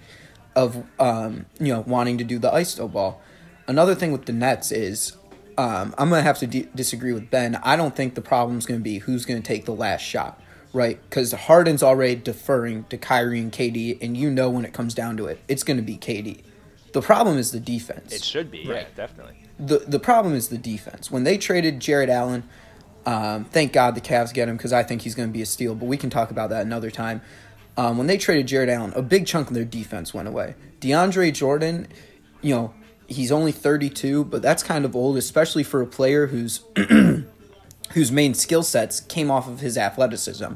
[0.56, 3.22] of um, you know, wanting to do the ISO ball.
[3.68, 5.16] Another thing with the Nets is
[5.58, 7.56] um, I'm gonna have to di disagree with Ben.
[7.64, 10.42] I don't think the problem's gonna be who's gonna take the last shot,
[10.74, 11.00] right?
[11.10, 15.16] Because Harden's already deferring to Kyrie and KD, and you know when it comes down
[15.18, 16.42] to it, it's gonna be KD.
[16.94, 18.14] The problem is the defense.
[18.14, 19.44] It should be, yeah, definitely.
[19.60, 21.10] the the problem is the defense.
[21.12, 22.44] When they traded Jarrett Allen,
[23.06, 25.46] um, thank God the Cavs get him because I think he's going to be a
[25.46, 25.76] steal.
[25.76, 27.22] But we can talk about that another time.
[27.76, 30.56] Um, when they traded Jarrett Allen, a big chunk of their defense went away.
[30.80, 31.88] DeAndre Jordan,
[32.42, 32.74] you know,
[33.08, 36.62] he's only 32, but that's kind of old, especially for a player who's
[37.92, 40.54] whose main skill sets came off of his athleticism.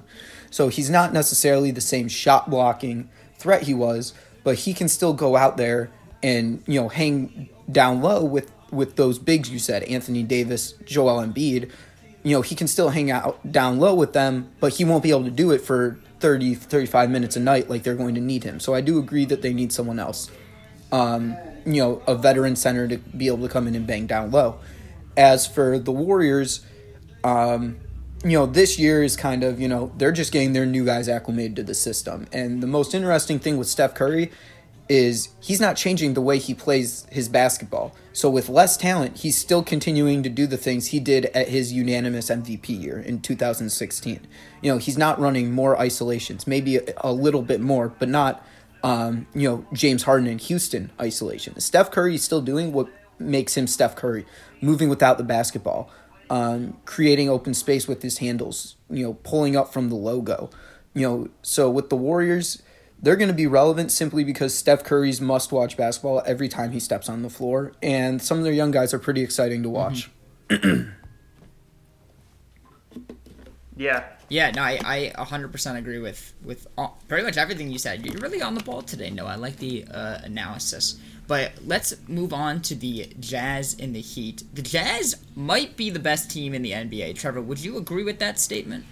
[0.49, 5.13] So he's not necessarily the same shot blocking threat he was, but he can still
[5.13, 5.91] go out there
[6.23, 11.25] and you know hang down low with with those bigs you said, Anthony Davis, Joel
[11.25, 11.71] Embiid.
[12.27, 15.11] You know, he can still hang out down low with them, but he won't be
[15.11, 18.43] able to do it for 30 35 minutes a night like they're going to need
[18.43, 18.59] him.
[18.59, 20.29] So I do agree that they need someone else.
[20.91, 24.31] Um, you know, a veteran center to be able to come in and bang down
[24.31, 24.59] low.
[25.15, 26.65] As for the Warriors,
[27.23, 27.77] um,
[28.23, 31.07] you know, this year is kind of, you know, they're just getting their new guys
[31.07, 32.27] acclimated to the system.
[32.31, 34.31] And the most interesting thing with Steph Curry
[34.89, 37.93] is he's not changing the way he plays his basketball.
[38.13, 41.73] So with less talent, he's still continuing to do the things he did at his
[41.73, 44.27] unanimous MVP year in 2016.
[44.61, 48.45] You know, he's not running more isolations, maybe a, a little bit more, but not
[48.83, 51.59] um, you know, James Harden and Houston isolation.
[51.59, 52.87] Steph Curry is still doing what
[53.19, 54.25] makes him Steph Curry,
[54.61, 55.89] moving without the basketball,
[56.29, 60.49] um, creating open space with his handles, you know, pulling up from the logo.
[60.93, 62.61] You know, so with the Warriors,
[63.01, 66.79] they're going to be relevant simply because Steph Curry's must watch basketball every time he
[66.79, 70.09] steps on the floor, and some of their young guys are pretty exciting to watch.
[73.77, 74.03] Yeah.
[74.29, 78.05] Yeah, no, I, I 100% agree with with all, pretty much everything you said.
[78.05, 79.29] You're really on the ball today, Noah.
[79.29, 80.99] I like the uh, analysis.
[81.27, 84.43] But let's move on to the Jazz and the Heat.
[84.53, 87.15] The Jazz might be the best team in the NBA.
[87.15, 88.85] Trevor, would you agree with that statement?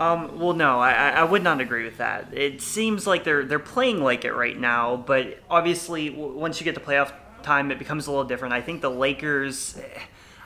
[0.00, 2.32] Um, well, no, I, I would not agree with that.
[2.32, 6.64] It seems like they're they're playing like it right now, but obviously, w- once you
[6.64, 8.54] get to playoff time, it becomes a little different.
[8.54, 9.78] I think the Lakers.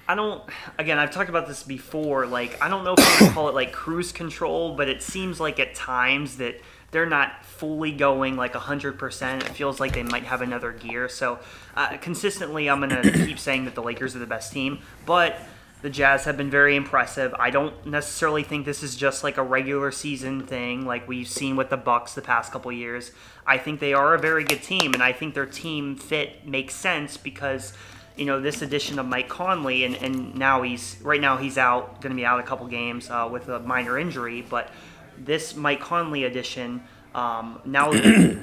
[0.08, 0.42] I don't.
[0.76, 2.26] Again, I've talked about this before.
[2.26, 5.38] Like, I don't know if I would call it like cruise control, but it seems
[5.38, 9.36] like at times that they're not fully going like 100%.
[9.40, 11.08] It feels like they might have another gear.
[11.08, 11.38] So,
[11.74, 14.80] uh, consistently, I'm going to keep saying that the Lakers are the best team.
[15.06, 15.40] But
[15.84, 17.34] the Jazz have been very impressive.
[17.38, 21.56] I don't necessarily think this is just like a regular season thing like we've seen
[21.56, 23.12] with the Bucks the past couple years.
[23.46, 26.72] I think they are a very good team and I think their team fit makes
[26.72, 27.74] sense because
[28.16, 32.00] you know this addition of Mike Conley and, and now he's right now he's out
[32.00, 34.70] going to be out a couple games uh, with a minor injury but
[35.18, 36.82] this Mike Conley addition
[37.14, 37.90] um, now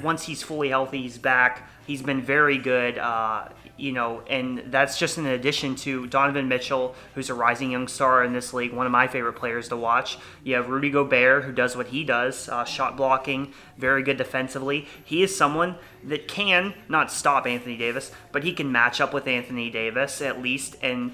[0.04, 3.48] once he's fully healthy he's back he's been very good uh,
[3.82, 8.22] you know, and that's just in addition to Donovan Mitchell, who's a rising young star
[8.22, 10.18] in this league, one of my favorite players to watch.
[10.44, 14.86] You have Rudy Gobert, who does what he does, uh, shot blocking, very good defensively.
[15.04, 19.26] He is someone that can not stop Anthony Davis, but he can match up with
[19.26, 20.76] Anthony Davis at least.
[20.80, 21.10] And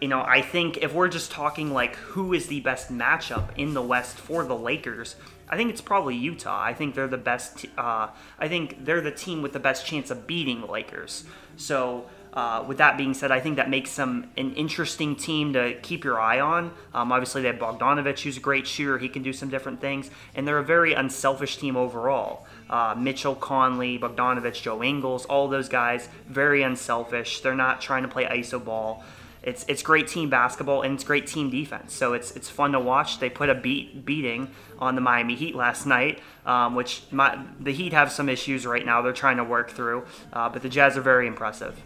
[0.00, 3.74] you know, I think if we're just talking like who is the best matchup in
[3.74, 5.16] the West for the Lakers,
[5.52, 6.62] I think it's probably Utah.
[6.62, 7.66] I think they're the best.
[7.76, 11.24] Uh, I think they're the team with the best chance of beating the Lakers.
[11.58, 15.74] So, uh, with that being said, I think that makes them an interesting team to
[15.82, 16.72] keep your eye on.
[16.94, 18.96] Um, obviously, they have Bogdanovic, who's a great shooter.
[18.96, 22.46] He can do some different things, and they're a very unselfish team overall.
[22.70, 27.42] Uh, Mitchell, Conley, Bogdanovic, Joe Ingles, all those guys, very unselfish.
[27.42, 29.04] They're not trying to play iso ball
[29.42, 31.92] it's it's great team basketball and it's great team defense.
[31.94, 33.18] So it's it's fun to watch.
[33.18, 34.48] They put a beat beating
[34.82, 38.84] on the Miami Heat last night, um, which my, the Heat have some issues right
[38.84, 39.00] now.
[39.00, 41.80] They're trying to work through, uh, but the Jazz are very impressive.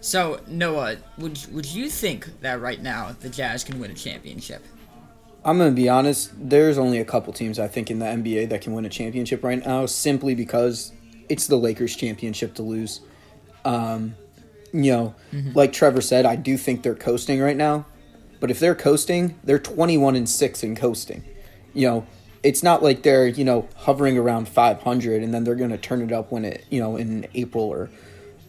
[0.00, 4.64] So, Noah, would would you think that right now the Jazz can win a championship?
[5.44, 6.32] I'm gonna be honest.
[6.36, 9.44] There's only a couple teams I think in the NBA that can win a championship
[9.44, 10.92] right now, simply because
[11.28, 13.00] it's the Lakers' championship to lose.
[13.64, 14.16] Um,
[14.72, 15.14] you know,
[15.54, 17.86] like Trevor said, I do think they're coasting right now.
[18.40, 21.24] But if they're coasting, they're 21 and six in coasting.
[21.74, 22.06] you know,
[22.42, 26.00] it's not like they're you know hovering around 500 and then they're going to turn
[26.02, 27.90] it up when it you know in April or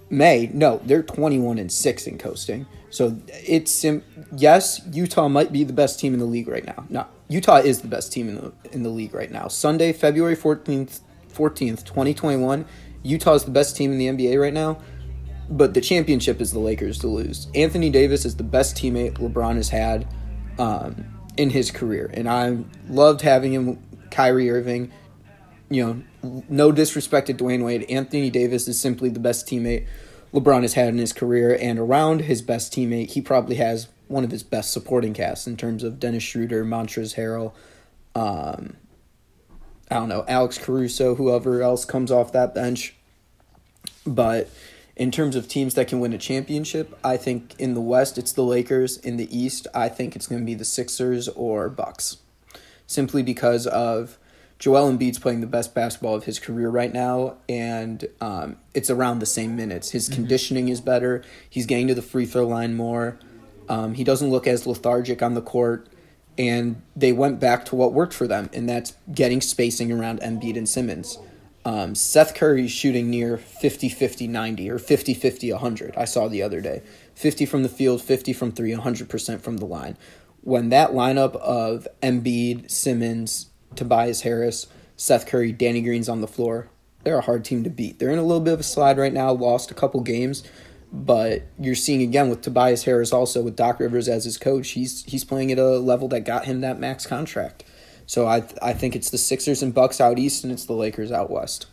[0.09, 0.49] May.
[0.53, 2.65] No, they're 21 and six in coasting.
[2.89, 4.03] So it's sim-
[4.35, 6.85] yes, Utah might be the best team in the league right now.
[6.89, 9.47] No, Utah is the best team in the in the league right now.
[9.47, 11.01] Sunday, February 14th,
[11.33, 12.65] 14th, 2021,
[13.03, 14.77] Utah is the best team in the NBA right now.
[15.49, 17.47] But the championship is the Lakers to lose.
[17.55, 20.07] Anthony Davis is the best teammate LeBron has had
[20.59, 21.05] um,
[21.37, 22.57] in his career, and I
[22.89, 23.79] loved having him.
[24.09, 24.91] Kyrie Irving,
[25.69, 25.85] you
[26.23, 27.83] know, no disrespect to Dwyane Wade.
[27.89, 29.85] Anthony Davis is simply the best teammate
[30.33, 34.23] LeBron has had in his career, and around his best teammate, he probably has one
[34.23, 37.53] of his best supporting casts in terms of Dennis Schroeder, Montrezl Harrell,
[38.15, 38.75] um,
[39.89, 42.95] I don't know, Alex Caruso, whoever else comes off that bench.
[44.05, 44.49] But
[44.97, 48.33] in terms of teams that can win a championship, I think in the West it's
[48.33, 48.97] the Lakers.
[48.97, 52.17] In the East, I think it's going to be the Sixers or Bucks.
[52.87, 54.17] Simply because of
[54.57, 59.19] Joel Embiid's playing the best basketball of his career right now, and um, it's around
[59.19, 59.91] the same minutes.
[59.91, 60.15] His mm-hmm.
[60.15, 61.23] conditioning is better.
[61.47, 63.19] He's getting to the free throw line more.
[63.69, 65.87] Um, he doesn't look as lethargic on the court,
[66.39, 70.57] and they went back to what worked for them, and that's getting spacing around Embiid
[70.57, 71.19] and Simmons.
[71.67, 75.97] Um, Seth Curry's shooting near 50 50 90 or 50 50 100.
[75.97, 76.81] I saw the other day.
[77.15, 79.97] 50 from the field, 50 from three, 100% from the line.
[80.39, 86.69] When that lineup of Embiid, Simmons, Tobias Harris, Seth Curry, Danny Green's on the floor,
[87.03, 87.99] they're a hard team to beat.
[87.99, 90.43] They're in a little bit of a slide right now, lost a couple games,
[90.93, 95.03] but you're seeing again with Tobias Harris also with Doc Rivers as his coach, he's
[95.03, 97.65] he's playing at a level that got him that max contract.
[98.07, 101.11] So I I think it's the Sixers and Bucks out east, and it's the Lakers
[101.11, 101.67] out west.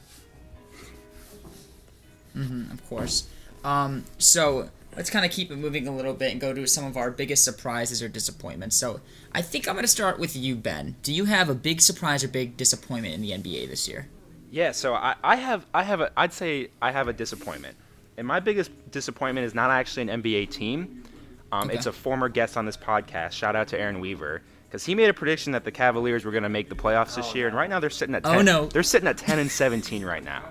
[2.36, 3.28] Mm-hmm, of course.
[3.62, 6.84] Um, so let's kind of keep it moving a little bit and go to some
[6.84, 8.76] of our biggest surprises or disappointments.
[8.76, 9.00] So
[9.32, 10.96] I think I'm going to start with you, Ben.
[11.02, 14.08] Do you have a big surprise or big disappointment in the NBA this year?
[14.50, 17.76] Yeah, so I, I have I have a I'd say I have a disappointment,
[18.16, 21.04] and my biggest disappointment is not actually an NBA team.
[21.52, 21.76] Um, okay.
[21.76, 23.32] It's a former guest on this podcast.
[23.32, 24.42] Shout out to Aaron Weaver
[24.74, 27.30] because he made a prediction that the Cavaliers were going to make the playoffs this
[27.30, 28.34] oh, year, and right now they're sitting at 10.
[28.34, 30.42] Oh no, they're sitting at 10 and 17 right now.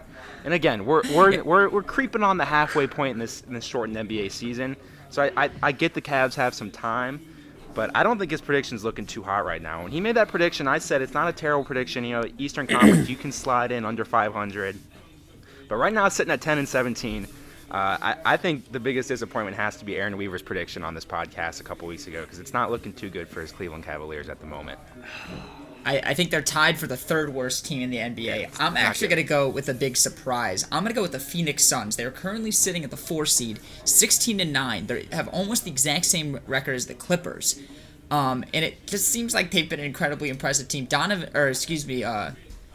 [0.46, 3.66] And again, we're we're, we're, we're creeping on the halfway point in this in this
[3.66, 4.78] shortened NBA season.
[5.10, 7.20] So I, I, I get the Cavs have some time,
[7.74, 9.84] but I don't think his prediction's looking too hot right now.
[9.84, 12.06] When he made that prediction, I said it's not a terrible prediction.
[12.06, 14.80] You know, Eastern Conference, you can slide in under 500.
[15.68, 17.28] But right now, it's sitting at 10 and 17.
[17.74, 21.06] Uh, I, I, think the biggest disappointment has to be Aaron Weaver's prediction on this
[21.06, 24.30] podcast a couple weeks ago because it's not looking too good for his Cleveland Cavaliers
[24.30, 24.80] at the moment.
[25.84, 28.58] I, I think they're tied for the third worst team in the NBA.
[28.60, 30.68] I'm actually going to go with a big surprise.
[30.72, 31.96] I'm going to go with the Phoenix Suns.
[31.96, 34.86] They're currently sitting at the four seed, 16 to 9.
[34.86, 37.60] They have almost the exact same record as the Clippers.
[38.12, 40.86] Um, and it just seems like they've been an incredibly impressive team.
[40.86, 42.32] Donovan, or excuse me, uh,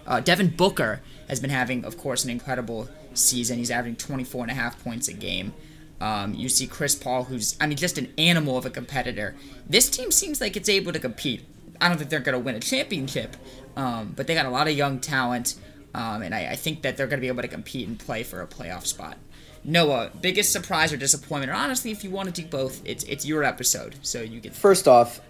[0.09, 3.59] uh, Devin Booker has been having, of course, an incredible season.
[3.59, 5.53] He's averaging 24 and a half points a game.
[6.01, 9.35] Um, you see Chris Paul, who's, I mean, just an animal of a competitor.
[9.69, 11.45] This team seems like it's able to compete.
[11.81, 13.37] I don't think they're going to win a championship,
[13.77, 15.57] um, but they got a lot of young talent,
[15.95, 18.23] um, and I, I, think that they're going to be able to compete and play
[18.23, 19.17] for a playoff spot.
[19.65, 23.27] Noah, biggest surprise or disappointment, or honestly, if you want to do both, it's it's
[23.27, 24.55] your episode, so you get.
[24.55, 25.21] First off,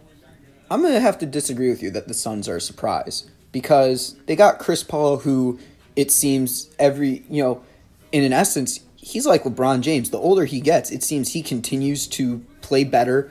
[0.70, 4.16] I'm going to have to disagree with you that the Suns are a surprise because
[4.26, 5.58] they got Chris Paul, who
[5.96, 7.62] it seems every you know,
[8.12, 10.10] in an essence, he's like LeBron James.
[10.10, 13.30] The older he gets, it seems he continues to play better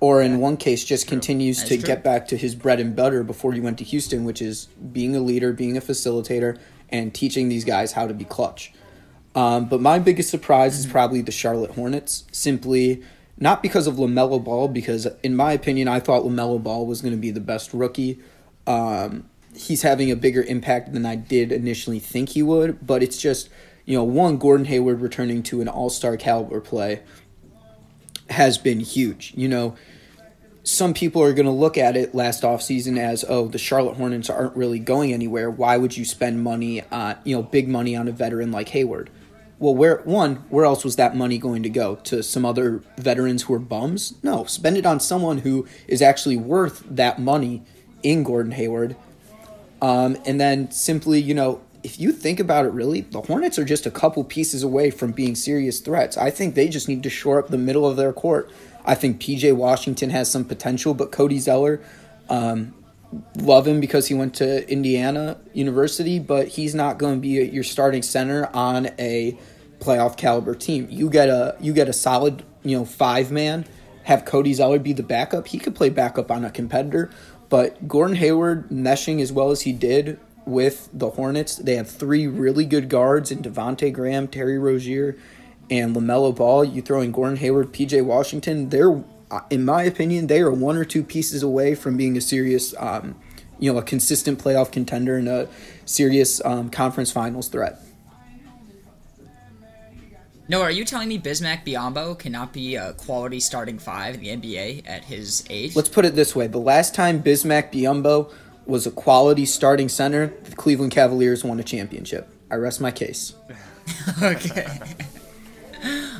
[0.00, 1.16] or in one case just true.
[1.16, 1.86] continues That's to true.
[1.86, 5.16] get back to his bread and butter before he went to Houston, which is being
[5.16, 8.72] a leader, being a facilitator, and teaching these guys how to be clutch.
[9.34, 10.86] Um, but my biggest surprise mm-hmm.
[10.86, 13.02] is probably the Charlotte Hornets, simply
[13.38, 17.14] not because of LaMelo Ball, because in my opinion, I thought LaMelo Ball was going
[17.14, 18.20] to be the best rookie.
[18.66, 23.18] Um, he's having a bigger impact than I did initially think he would, but it's
[23.18, 23.48] just,
[23.88, 27.00] you know, one, Gordon Hayward returning to an all star caliber play
[28.28, 29.32] has been huge.
[29.34, 29.76] You know,
[30.62, 34.28] some people are going to look at it last offseason as, oh, the Charlotte Hornets
[34.28, 35.50] aren't really going anywhere.
[35.50, 39.08] Why would you spend money on, you know, big money on a veteran like Hayward?
[39.58, 41.94] Well, where one, where else was that money going to go?
[41.94, 44.16] To some other veterans who are bums?
[44.22, 47.62] No, spend it on someone who is actually worth that money
[48.02, 48.96] in Gordon Hayward.
[49.80, 53.64] Um, and then simply, you know, if you think about it really, the Hornets are
[53.64, 56.16] just a couple pieces away from being serious threats.
[56.16, 58.50] I think they just need to shore up the middle of their court.
[58.84, 61.80] I think PJ Washington has some potential, but Cody Zeller,
[62.28, 62.74] um,
[63.36, 67.64] love him because he went to Indiana University, but he's not going to be your
[67.64, 69.38] starting center on a
[69.78, 70.88] playoff caliber team.
[70.90, 73.66] You get a you get a solid you know five man.
[74.04, 75.48] Have Cody Zeller be the backup.
[75.48, 77.10] He could play backup on a competitor,
[77.50, 80.18] But Gordon Hayward meshing as well as he did
[80.48, 85.16] with the Hornets, they have three really good guards in Devonte Graham, Terry Rozier,
[85.70, 86.64] and LaMelo Ball.
[86.64, 89.04] You throw in Gordon Hayward, PJ Washington, they're,
[89.50, 93.14] in my opinion, they are one or two pieces away from being a serious, um,
[93.58, 95.48] you know, a consistent playoff contender and a
[95.84, 97.80] serious um, conference finals threat.
[100.50, 104.28] No, are you telling me Bismack Biyombo cannot be a quality starting five in the
[104.28, 105.76] NBA at his age?
[105.76, 108.32] Let's put it this way: the last time Bismack Biyombo
[108.68, 112.28] was a quality starting center, the Cleveland Cavaliers won a championship.
[112.50, 113.34] I rest my case.
[114.22, 114.66] okay.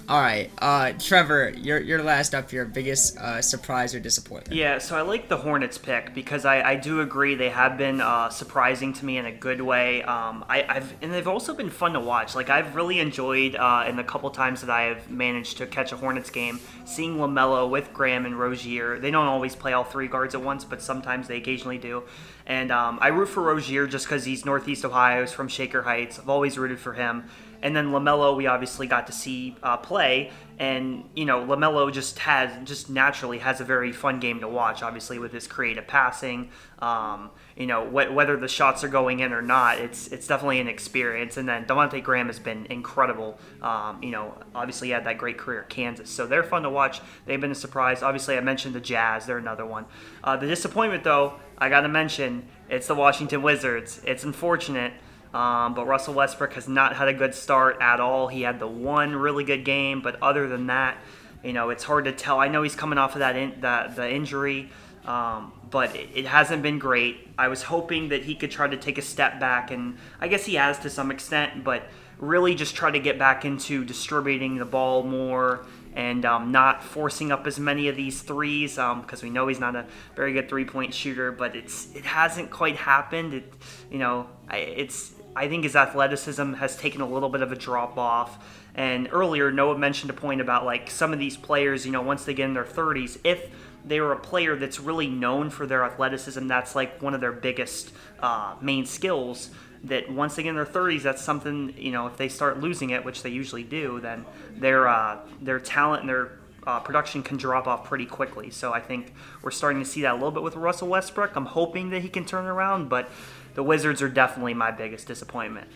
[0.08, 2.64] All right, uh, Trevor, you're, last up here.
[2.64, 4.56] Biggest uh, surprise or disappointment?
[4.56, 8.00] Yeah, so I like the Hornets pick because I, I do agree they have been
[8.00, 10.02] uh, surprising to me in a good way.
[10.04, 12.34] Um, I, have and they've also been fun to watch.
[12.34, 15.92] Like I've really enjoyed uh, in the couple times that I have managed to catch
[15.92, 18.98] a Hornets game, seeing LaMelo with Graham and Rozier.
[18.98, 22.04] They don't always play all three guards at once, but sometimes they occasionally do.
[22.46, 26.18] And um, I root for Rozier just because he's Northeast Ohio, he's from Shaker Heights.
[26.18, 27.24] I've always rooted for him.
[27.62, 32.18] And then LaMelo, we obviously got to see uh, play, and you know LaMelo just
[32.20, 34.82] has just naturally has a very fun game to watch.
[34.82, 39.32] Obviously, with his creative passing, um, you know wh- whether the shots are going in
[39.32, 41.36] or not, it's it's definitely an experience.
[41.36, 43.38] And then Devonte Graham has been incredible.
[43.60, 46.70] Um, you know, obviously he had that great career at Kansas, so they're fun to
[46.70, 47.00] watch.
[47.26, 48.02] They've been a surprise.
[48.02, 49.86] Obviously, I mentioned the Jazz; they're another one.
[50.22, 54.00] Uh, the disappointment, though, I got to mention, it's the Washington Wizards.
[54.04, 54.92] It's unfortunate.
[55.34, 58.28] Um, but Russell Westbrook has not had a good start at all.
[58.28, 60.98] He had the one really good game, but other than that,
[61.44, 62.40] you know, it's hard to tell.
[62.40, 64.70] I know he's coming off of that in, that the injury,
[65.04, 67.28] um, but it, it, hasn't been great.
[67.38, 70.46] I was hoping that he could try to take a step back, and I guess
[70.46, 71.84] he has to some extent, but
[72.18, 75.64] really just try to get back into distributing the ball more
[75.94, 79.60] and um, not forcing up as many of these threes because um, we know he's
[79.60, 81.32] not a very good three point shooter.
[81.32, 83.34] But it's it hasn't quite happened.
[83.34, 83.52] It
[83.90, 87.96] you know it's I think his athleticism has taken a little bit of a drop
[87.96, 88.44] off.
[88.74, 92.24] And earlier, Noah mentioned a point about like some of these players, you know, once
[92.24, 93.48] they get in their 30s, if
[93.84, 97.32] they are a player that's really known for their athleticism, that's like one of their
[97.32, 99.50] biggest uh, main skills.
[99.84, 102.08] That once they get in their 30s, that's something you know.
[102.08, 104.24] If they start losing it, which they usually do, then
[104.56, 106.37] their uh, their talent and their
[106.68, 108.50] uh, production can drop off pretty quickly.
[108.50, 111.34] So I think we're starting to see that a little bit with Russell Westbrook.
[111.34, 113.08] I'm hoping that he can turn around, but
[113.54, 115.66] the Wizards are definitely my biggest disappointment.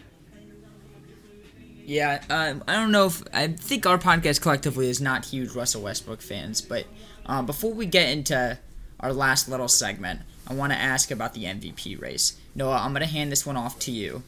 [1.84, 5.82] Yeah, um, I don't know if I think our podcast collectively is not huge Russell
[5.82, 6.84] Westbrook fans, but
[7.24, 8.58] um, before we get into
[9.00, 12.38] our last little segment, I want to ask about the MVP race.
[12.54, 14.22] Noah, I'm going to hand this one off to you.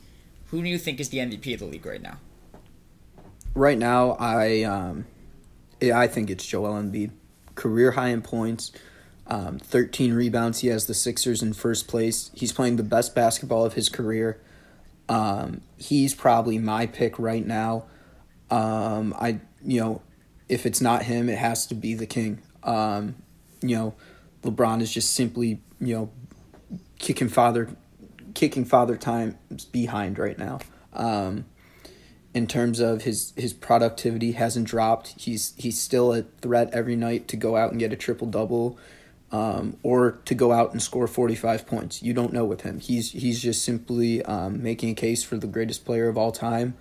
[0.47, 2.17] Who do you think is the MVP of the league right now?
[3.55, 5.07] Right now, I um,
[5.93, 7.11] I think it's Joel Embiid,
[7.55, 8.73] career high in points,
[9.27, 10.61] um, 13 rebounds.
[10.61, 12.31] He has the Sixers in first place.
[12.35, 14.41] He's playing the best basketball of his career.
[15.09, 17.85] Um, he's probably my pick right now.
[18.51, 20.03] Um, I you know,
[20.49, 22.43] if it's not him, it has to be the King.
[22.63, 23.17] Um,
[23.63, 23.95] you know,
[24.43, 26.11] LeBron is just simply you know
[26.99, 27.77] kicking father
[28.35, 30.61] kicking father times behind right now.
[30.93, 31.47] Um,
[32.35, 35.15] in terms of his his productivity hasn't dropped.
[35.17, 38.77] He's he's still a threat every night to go out and get a triple double
[39.33, 42.03] um, or to go out and score 45 points.
[42.03, 42.81] You don't know with him.
[42.81, 46.77] He's he's just simply um, making a case for the greatest player of all time.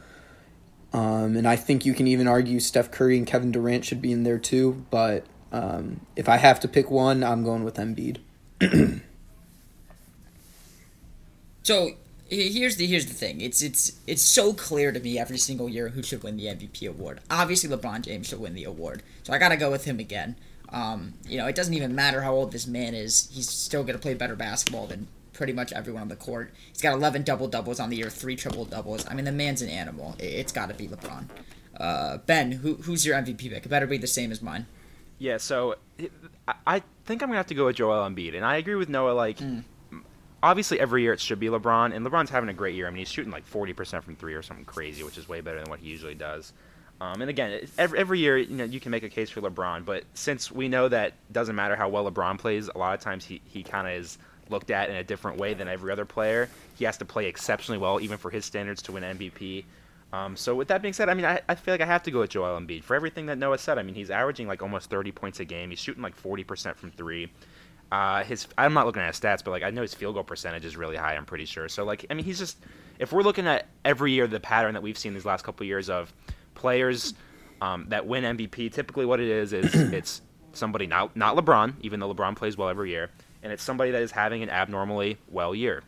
[0.92, 4.12] Um, and I think you can even argue Steph Curry and Kevin Durant should be
[4.12, 4.86] in there too.
[4.92, 8.20] But um, if I have to pick one, I'm going with Embiid.
[11.64, 11.92] so
[12.36, 13.42] here's the here's the thing.
[13.42, 16.88] It's it's it's so clear to me every single year who should win the MVP
[16.88, 17.22] award.
[17.30, 19.04] Obviously, LeBron James should win the award.
[19.24, 20.36] So I got to go with him again.
[20.70, 23.30] Um, you know, it doesn't even matter how old this man is.
[23.32, 26.52] He's still to play better basketball than pretty much everyone on the court.
[26.70, 29.06] He's got 11 double doubles on the year, three triple doubles.
[29.08, 30.16] I mean, the man's an animal.
[30.20, 31.30] It's got to be LeBron.
[31.78, 33.66] Uh, ben, who, who's your MVP pick?
[33.66, 34.66] It better be the same as mine.
[35.20, 35.76] Yeah, so
[36.68, 39.14] I think I'm gonna have to go with Joel Embiid, and I agree with Noah.
[39.14, 39.64] Like, mm.
[40.44, 42.86] Obviously every year it should be LeBron, and LeBron's having a great year.
[42.86, 45.60] I mean, he's shooting like 40% from three or something crazy, which is way better
[45.60, 46.54] than what he usually does.
[47.02, 49.86] Um, and again, every, every year, you know, you can make a case for LeBron,
[49.86, 53.26] but since we know that doesn't matter how well LeBron plays, a lot of times
[53.26, 54.18] he, he kind of is
[54.50, 56.50] looked at in a different way than every other player.
[56.76, 59.64] He has to play exceptionally well, even for his standards, to win MVP.
[60.12, 62.12] Um, so with that being said, I mean, I, I feel like I have to
[62.12, 63.80] go with Joel Embiid for everything that Noah said.
[63.80, 65.72] I mean, he's averaging like almost 30 points a game.
[65.72, 67.32] He's shooting like 40% from three.
[67.94, 70.24] Uh, his I'm not looking at his stats, but like I know his field goal
[70.24, 71.16] percentage is really high.
[71.16, 71.70] I'm pretty sure.
[71.70, 72.58] So like, I mean, he's just
[72.98, 75.68] if we're looking at every year the pattern that we've seen these last couple of
[75.68, 76.12] years of
[76.56, 77.14] players
[77.62, 78.74] um, that win MVP.
[78.74, 80.24] Typically, what it is is it's
[80.54, 83.12] somebody not not LeBron, even though LeBron plays well every year.
[83.44, 85.84] and it's somebody that is having an abnormally well year.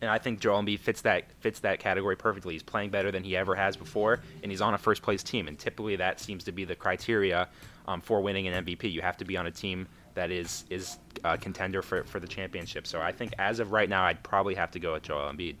[0.00, 2.54] And I think Joel Embiid fits that fits that category perfectly.
[2.54, 5.46] He's playing better than he ever has before, and he's on a first place team.
[5.46, 7.48] And typically, that seems to be the criteria
[7.86, 8.90] um, for winning an MVP.
[8.90, 9.86] You have to be on a team
[10.16, 12.86] that is is a contender for, for the championship.
[12.86, 15.54] So I think as of right now, I'd probably have to go with Joel Embiid.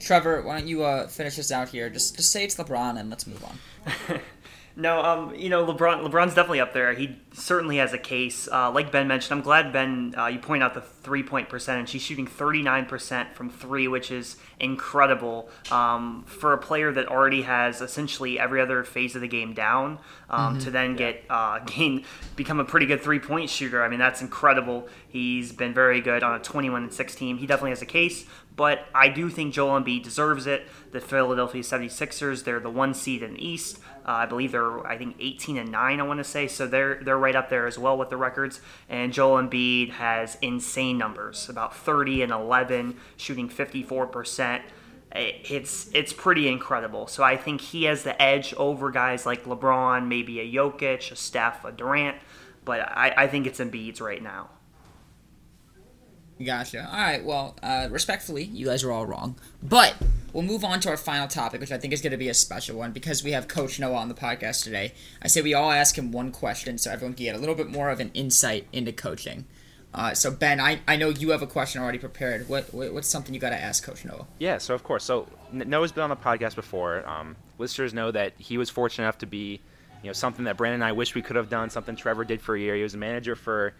[0.00, 1.88] Trevor, why don't you uh, finish this out here?
[1.88, 4.20] Just just say it's LeBron and let's move on.
[4.76, 6.04] No, um, you know LeBron.
[6.04, 6.94] LeBron's definitely up there.
[6.94, 8.48] He certainly has a case.
[8.50, 10.14] Uh, like Ben mentioned, I'm glad Ben.
[10.18, 11.92] Uh, you point out the three point percentage.
[11.92, 17.42] He's shooting 39 percent from three, which is incredible um, for a player that already
[17.42, 19.98] has essentially every other phase of the game down.
[20.28, 20.64] Um, mm-hmm.
[20.64, 22.04] To then get uh, gain
[22.34, 23.80] become a pretty good three point shooter.
[23.80, 24.88] I mean, that's incredible.
[25.06, 27.38] He's been very good on a 21 and 6 team.
[27.38, 28.26] He definitely has a case.
[28.56, 30.66] But I do think Joel Embiid deserves it.
[30.92, 33.80] The Philadelphia 76ers, they're the one seed in the East.
[34.06, 36.46] Uh, I believe they're I think 18 and 9 I want to say.
[36.48, 38.60] So they're they're right up there as well with the records.
[38.88, 44.62] And Joel Embiid has insane numbers about 30 and 11 shooting 54%
[45.14, 47.06] it's it's pretty incredible.
[47.06, 51.16] So I think he has the edge over guys like LeBron maybe a Jokic a
[51.16, 52.16] Steph a Durant.
[52.64, 54.48] But I, I think it's Embiid's right now
[56.42, 56.88] Gotcha.
[56.90, 57.24] All right.
[57.24, 59.36] Well, uh, respectfully, you guys are all wrong.
[59.62, 59.94] But
[60.32, 62.34] we'll move on to our final topic, which I think is going to be a
[62.34, 64.92] special one because we have Coach Noah on the podcast today.
[65.22, 67.70] I say we all ask him one question so everyone can get a little bit
[67.70, 69.44] more of an insight into coaching.
[69.94, 72.48] Uh, so Ben, I, I know you have a question already prepared.
[72.48, 74.26] What, what what's something you got to ask Coach Noah?
[74.40, 74.58] Yeah.
[74.58, 77.08] So of course, so Noah's been on the podcast before.
[77.08, 79.60] Um, listeners know that he was fortunate enough to be,
[80.02, 81.70] you know, something that Brandon and I wish we could have done.
[81.70, 82.74] Something Trevor did for a year.
[82.74, 83.72] He was a manager for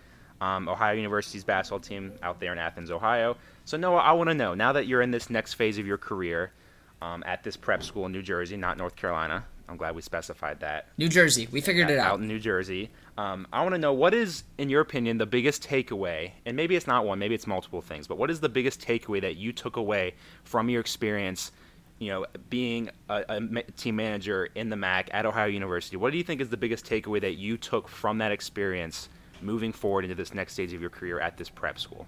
[0.45, 3.37] um, Ohio University's basketball team out there in Athens, Ohio.
[3.65, 5.97] So, Noah, I want to know now that you're in this next phase of your
[5.97, 6.53] career
[7.01, 9.45] um, at this prep school in New Jersey, not North Carolina.
[9.67, 10.89] I'm glad we specified that.
[10.99, 12.13] New Jersey, we figured it out.
[12.13, 12.91] Out in New Jersey.
[13.17, 16.77] Um, I want to know what is, in your opinion, the biggest takeaway, and maybe
[16.77, 19.55] it's not one, maybe it's multiple things, but what is the biggest takeaway that you
[19.55, 21.53] took away from your experience,
[21.99, 25.97] you know, being a, a team manager in the MAC at Ohio University?
[25.97, 29.09] What do you think is the biggest takeaway that you took from that experience
[29.41, 32.07] moving forward into this next stage of your career at this prep school?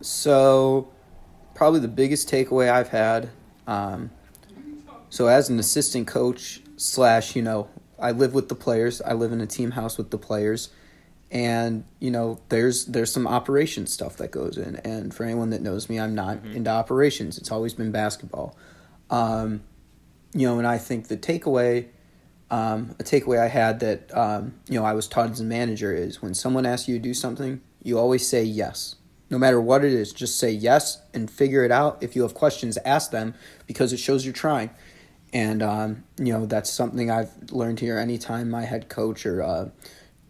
[0.00, 0.92] So,
[1.54, 3.30] probably the biggest takeaway I've had.
[3.66, 4.10] Um,
[5.10, 7.68] so, as an assistant coach slash, you know,
[7.98, 9.00] I live with the players.
[9.00, 10.70] I live in a team house with the players,
[11.30, 14.76] and you know, there's there's some operation stuff that goes in.
[14.76, 16.56] And for anyone that knows me, I'm not mm-hmm.
[16.56, 17.38] into operations.
[17.38, 18.56] It's always been basketball.
[19.08, 19.62] Um,
[20.34, 21.88] you know, and I think the takeaway
[22.52, 25.92] um, a takeaway I had that um, you know I was taught as a manager
[25.92, 28.96] is when someone asks you to do something, you always say yes.
[29.30, 32.02] No matter what it is, just say yes and figure it out.
[32.02, 33.34] If you have questions, ask them
[33.66, 34.68] because it shows you're trying.
[35.32, 37.96] And um, you know that's something I've learned here.
[37.96, 39.70] Anytime my head coach or uh,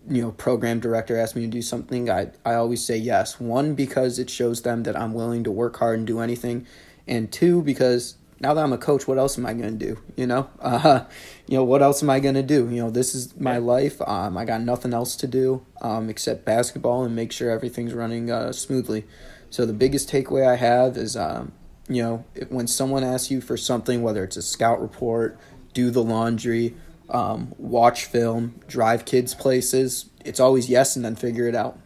[0.08, 3.40] you know program director asks me to do something, I I always say yes.
[3.40, 6.68] One because it shows them that I'm willing to work hard and do anything,
[7.08, 10.00] and two because now that I'm a coach, what else am I going to do?
[10.16, 11.04] You know, uh,
[11.46, 12.68] you know, what else am I going to do?
[12.68, 14.02] You know, this is my life.
[14.02, 18.30] Um, I got nothing else to do um, except basketball and make sure everything's running
[18.30, 19.04] uh, smoothly.
[19.50, 21.52] So the biggest takeaway I have is, um,
[21.88, 25.38] you know, when someone asks you for something, whether it's a scout report,
[25.72, 26.74] do the laundry,
[27.10, 31.78] um, watch film, drive kids places, it's always yes and then figure it out.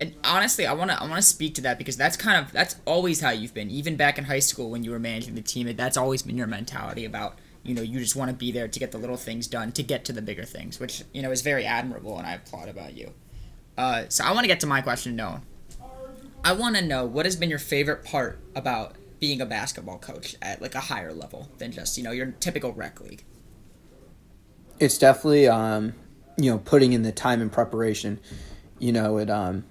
[0.00, 3.20] And honestly, I wanna I wanna speak to that because that's kind of that's always
[3.20, 3.70] how you've been.
[3.70, 6.46] Even back in high school when you were managing the team, that's always been your
[6.46, 9.46] mentality about you know you just want to be there to get the little things
[9.46, 12.34] done to get to the bigger things, which you know is very admirable, and I
[12.34, 13.12] applaud about you.
[13.76, 15.42] Uh, so I want to get to my question, Noah.
[16.42, 20.34] I want to know what has been your favorite part about being a basketball coach
[20.40, 23.22] at like a higher level than just you know your typical rec league.
[24.78, 25.92] It's definitely um,
[26.38, 28.18] you know putting in the time and preparation.
[28.78, 29.64] You know it um,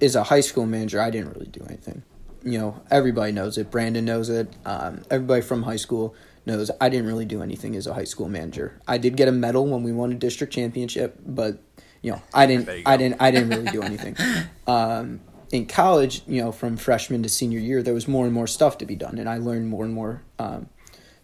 [0.00, 2.02] as a high school manager, I didn't really do anything.
[2.42, 3.70] You know, everybody knows it.
[3.70, 4.48] Brandon knows it.
[4.64, 6.14] Um, everybody from high school
[6.46, 8.80] knows I didn't really do anything as a high school manager.
[8.88, 11.58] I did get a medal when we won a district championship, but
[12.02, 14.16] you know, I didn't, I didn't, I didn't really do anything.
[14.66, 15.20] Um,
[15.50, 18.78] in college, you know, from freshman to senior year, there was more and more stuff
[18.78, 20.68] to be done, and I learned more and more um,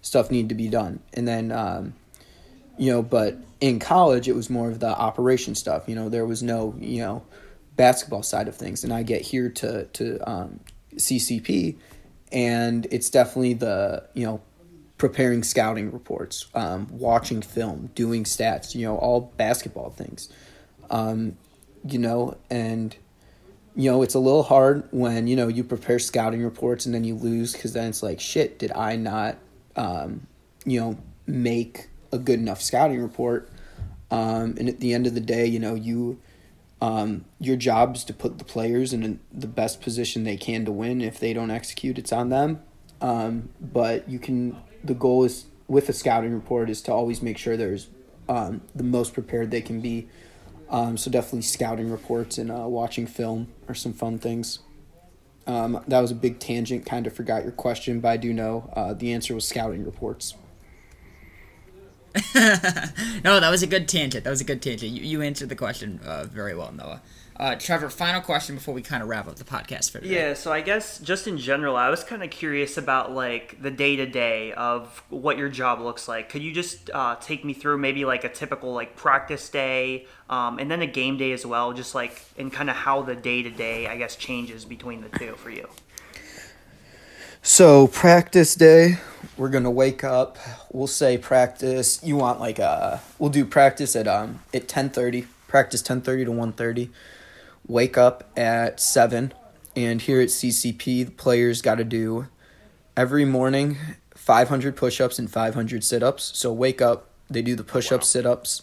[0.01, 0.99] stuff needed to be done.
[1.15, 1.95] And then, um,
[2.77, 5.85] you know, but in college, it was more of the operation stuff.
[5.87, 7.23] You know, there was no, you know
[7.77, 10.61] basketball side of things, and I get here to to um,
[10.97, 11.77] CCP,
[12.33, 14.41] and it's definitely the you know
[14.99, 20.31] preparing scouting reports, um, watching film, doing stats, you know, all basketball things,
[20.91, 21.37] um,
[21.87, 22.97] you know, and
[23.75, 27.05] you know it's a little hard when you know you prepare scouting reports and then
[27.05, 29.37] you lose because then it's like shit, did I not,
[29.77, 30.27] um,
[30.65, 33.51] you know, make a good enough scouting report?
[34.11, 36.19] Um, and at the end of the day, you know, you
[36.81, 40.73] um, your job is to put the players in the best position they can to
[40.73, 41.01] win.
[41.01, 42.61] If they don't execute, it's on them.
[43.01, 44.57] Um, but you can.
[44.85, 47.89] The goal is with a scouting report is to always make sure there's
[48.29, 50.09] um, the most prepared they can be.
[50.69, 54.61] Um, so definitely scouting reports and uh, watching film are some fun things.
[55.47, 56.85] Um, that was a big tangent.
[56.87, 60.35] Kind of forgot your question, but I do know uh, the answer was scouting reports.
[63.25, 64.25] no, that was a good tangent.
[64.25, 64.93] That was a good tangent.
[64.93, 67.03] You, you answered the question uh, very well, Noah.
[67.39, 70.15] Uh, Trevor, final question before we kind of wrap up the podcast for today.
[70.15, 73.71] Yeah, so I guess just in general, I was kind of curious about like the
[73.71, 76.31] day to day of what your job looks like.
[76.31, 80.59] Could you just uh, take me through maybe like a typical like practice day, um,
[80.59, 83.43] and then a game day as well, just like and kind of how the day
[83.43, 85.69] to day, I guess, changes between the two for you.
[87.43, 88.99] So practice day,
[89.37, 90.39] we're gonna wake up.
[90.77, 92.01] We'll say practice.
[92.03, 93.01] You want like a?
[93.19, 95.27] We'll do practice at um at ten thirty.
[95.49, 96.91] Practice ten thirty to one thirty
[97.67, 99.33] wake up at 7
[99.75, 102.29] and here at ccp the players got to do
[102.97, 103.77] every morning
[104.15, 108.21] 500 push-ups and 500 sit-ups so wake up they do the push-ups wow.
[108.21, 108.63] sit-ups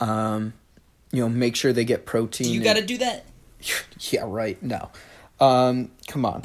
[0.00, 0.52] um,
[1.12, 3.24] you know make sure they get protein do you got to do that
[4.00, 4.90] yeah right no
[5.40, 6.42] um, come on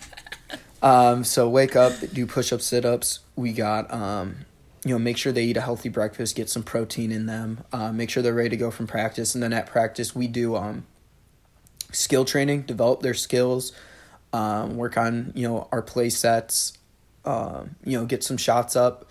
[0.82, 4.44] um, so wake up do push-ups sit-ups we got um,
[4.84, 7.92] you know, make sure they eat a healthy breakfast, get some protein in them, uh,
[7.92, 9.34] make sure they're ready to go from practice.
[9.34, 10.86] And then at practice, we do um,
[11.92, 13.72] skill training, develop their skills,
[14.32, 16.72] um, work on you know our play sets,
[17.24, 19.10] uh, you know, get some shots up.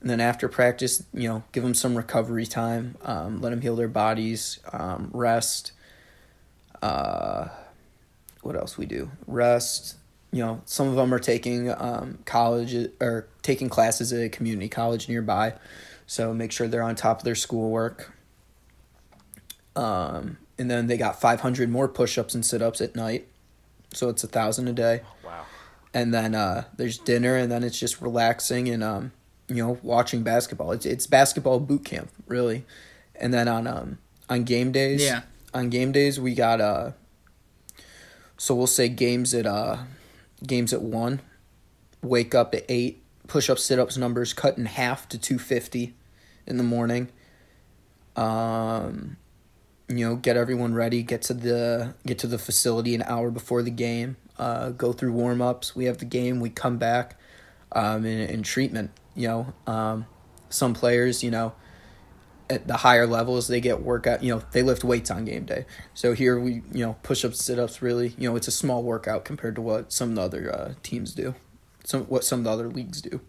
[0.00, 3.74] And then after practice, you know, give them some recovery time, um, let them heal
[3.74, 5.72] their bodies, um, rest.
[6.80, 7.48] Uh,
[8.42, 9.10] what else we do?
[9.26, 9.96] Rest,
[10.30, 14.68] you know, some of them are taking um, college or taking classes at a community
[14.68, 15.54] college nearby.
[16.06, 18.12] So make sure they're on top of their schoolwork.
[19.76, 23.28] Um, and then they got 500 more push-ups and sit-ups at night.
[23.92, 25.02] So it's a thousand a day.
[25.24, 25.44] wow.
[25.94, 29.12] And then uh, there's dinner, and then it's just relaxing and um,
[29.48, 30.72] you know watching basketball.
[30.72, 32.64] It's it's basketball boot camp really.
[33.16, 33.98] And then on um
[34.28, 35.22] on game days, yeah,
[35.52, 36.92] on game days we got uh.
[38.36, 39.78] So we'll say games at uh
[40.46, 41.20] games at one,
[42.02, 45.94] wake up at eight, push up sit ups numbers cut in half to two fifty
[46.46, 47.08] in the morning.
[48.16, 49.16] Um,
[49.88, 53.62] you know, get everyone ready, get to the get to the facility an hour before
[53.62, 55.74] the game, uh, go through warm ups.
[55.76, 57.18] We have the game, we come back,
[57.72, 58.90] um, in, in treatment.
[59.14, 60.06] You know, um,
[60.48, 61.54] some players, you know,
[62.50, 65.66] at the higher levels they get workout you know they lift weights on game day.
[65.94, 69.54] So here we you know push-ups sit-ups really you know it's a small workout compared
[69.56, 71.34] to what some of the other uh, teams do.
[71.84, 73.20] Some what some of the other leagues do.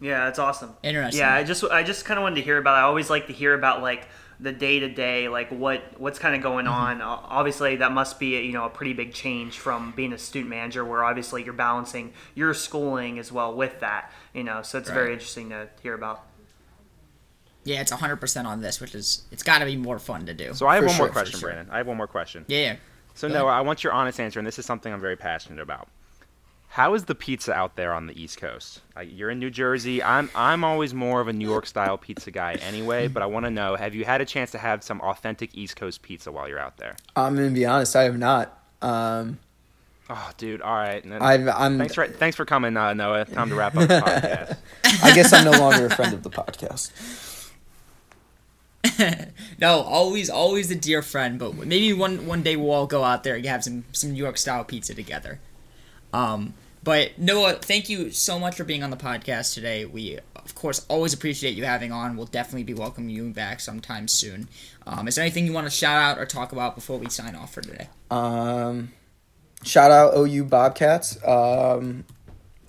[0.00, 0.76] Yeah that's awesome.
[0.82, 1.20] Interesting.
[1.20, 3.32] Yeah i just i just kind of wanted to hear about i always like to
[3.32, 4.08] hear about like
[4.38, 7.00] the day to day like what what's kind of going mm-hmm.
[7.00, 7.02] on.
[7.02, 10.84] Obviously that must be you know a pretty big change from being a student manager
[10.84, 14.94] where obviously you're balancing your schooling as well with that you know so it's right.
[14.94, 16.24] very interesting to hear about
[17.66, 20.54] yeah, it's 100% on this, which is it's got to be more fun to do.
[20.54, 21.50] So I have one sure, more question, sure.
[21.50, 21.68] Brandon.
[21.74, 22.44] I have one more question.
[22.46, 22.58] Yeah.
[22.58, 22.76] yeah.
[23.14, 25.88] So no, I want your honest answer, and this is something I'm very passionate about.
[26.68, 28.82] How is the pizza out there on the East Coast?
[28.94, 30.02] Like, you're in New Jersey.
[30.02, 33.46] I'm I'm always more of a New York style pizza guy anyway, but I want
[33.46, 36.48] to know: Have you had a chance to have some authentic East Coast pizza while
[36.48, 36.94] you're out there?
[37.16, 38.56] I'm gonna be honest, I have not.
[38.82, 39.38] Um,
[40.10, 40.60] oh, dude!
[40.60, 41.04] All right.
[41.10, 43.24] I've, I'm, thanks for thanks for coming, uh, Noah.
[43.24, 45.02] Time to wrap up the podcast.
[45.02, 47.35] I guess I'm no longer a friend of the podcast.
[49.60, 51.38] no, always, always a dear friend.
[51.38, 54.22] But maybe one one day we'll all go out there and have some some New
[54.22, 55.40] York style pizza together.
[56.12, 59.84] Um, but Noah, thank you so much for being on the podcast today.
[59.84, 62.16] We of course always appreciate you having on.
[62.16, 64.48] We'll definitely be welcoming you back sometime soon.
[64.86, 67.34] Um, is there anything you want to shout out or talk about before we sign
[67.34, 67.88] off for today?
[68.10, 68.92] Um,
[69.64, 71.18] shout out OU Bobcats.
[71.26, 72.04] Um,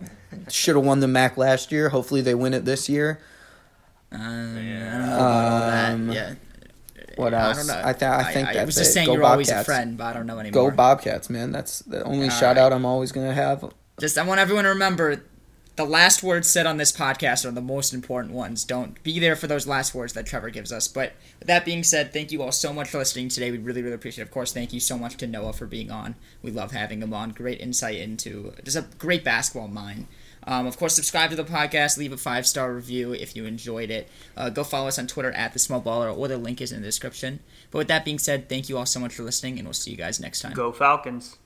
[0.49, 1.89] should have won the MAC last year.
[1.89, 3.19] Hopefully they win it this year.
[4.11, 5.89] Um, yeah.
[5.93, 6.35] Um, yeah.
[7.15, 7.69] What else?
[7.69, 8.93] I, I, th- I think I, I was just it.
[8.93, 9.49] saying Go you're Bobcats.
[9.51, 10.69] always a friend, but I don't know anymore.
[10.69, 11.51] Go Bobcats, man.
[11.51, 12.63] That's the only All shout right.
[12.63, 13.73] out I'm always gonna have.
[13.99, 15.23] Just I want everyone to remember
[15.77, 18.63] the last words said on this podcast are the most important ones.
[18.63, 20.87] Don't be there for those last words that Trevor gives us.
[20.87, 23.51] But with that being said, thank you all so much for listening today.
[23.51, 24.27] We really, really appreciate it.
[24.27, 26.15] Of course, thank you so much to Noah for being on.
[26.41, 27.29] We love having him on.
[27.31, 30.07] Great insight into just a great basketball mind.
[30.47, 33.91] Um, of course, subscribe to the podcast, leave a five star review if you enjoyed
[33.91, 34.07] it.
[34.35, 36.81] Uh, go follow us on Twitter at the Small Baller, or the link is in
[36.81, 37.41] the description.
[37.69, 39.91] But with that being said, thank you all so much for listening, and we'll see
[39.91, 40.53] you guys next time.
[40.53, 41.37] Go Falcons.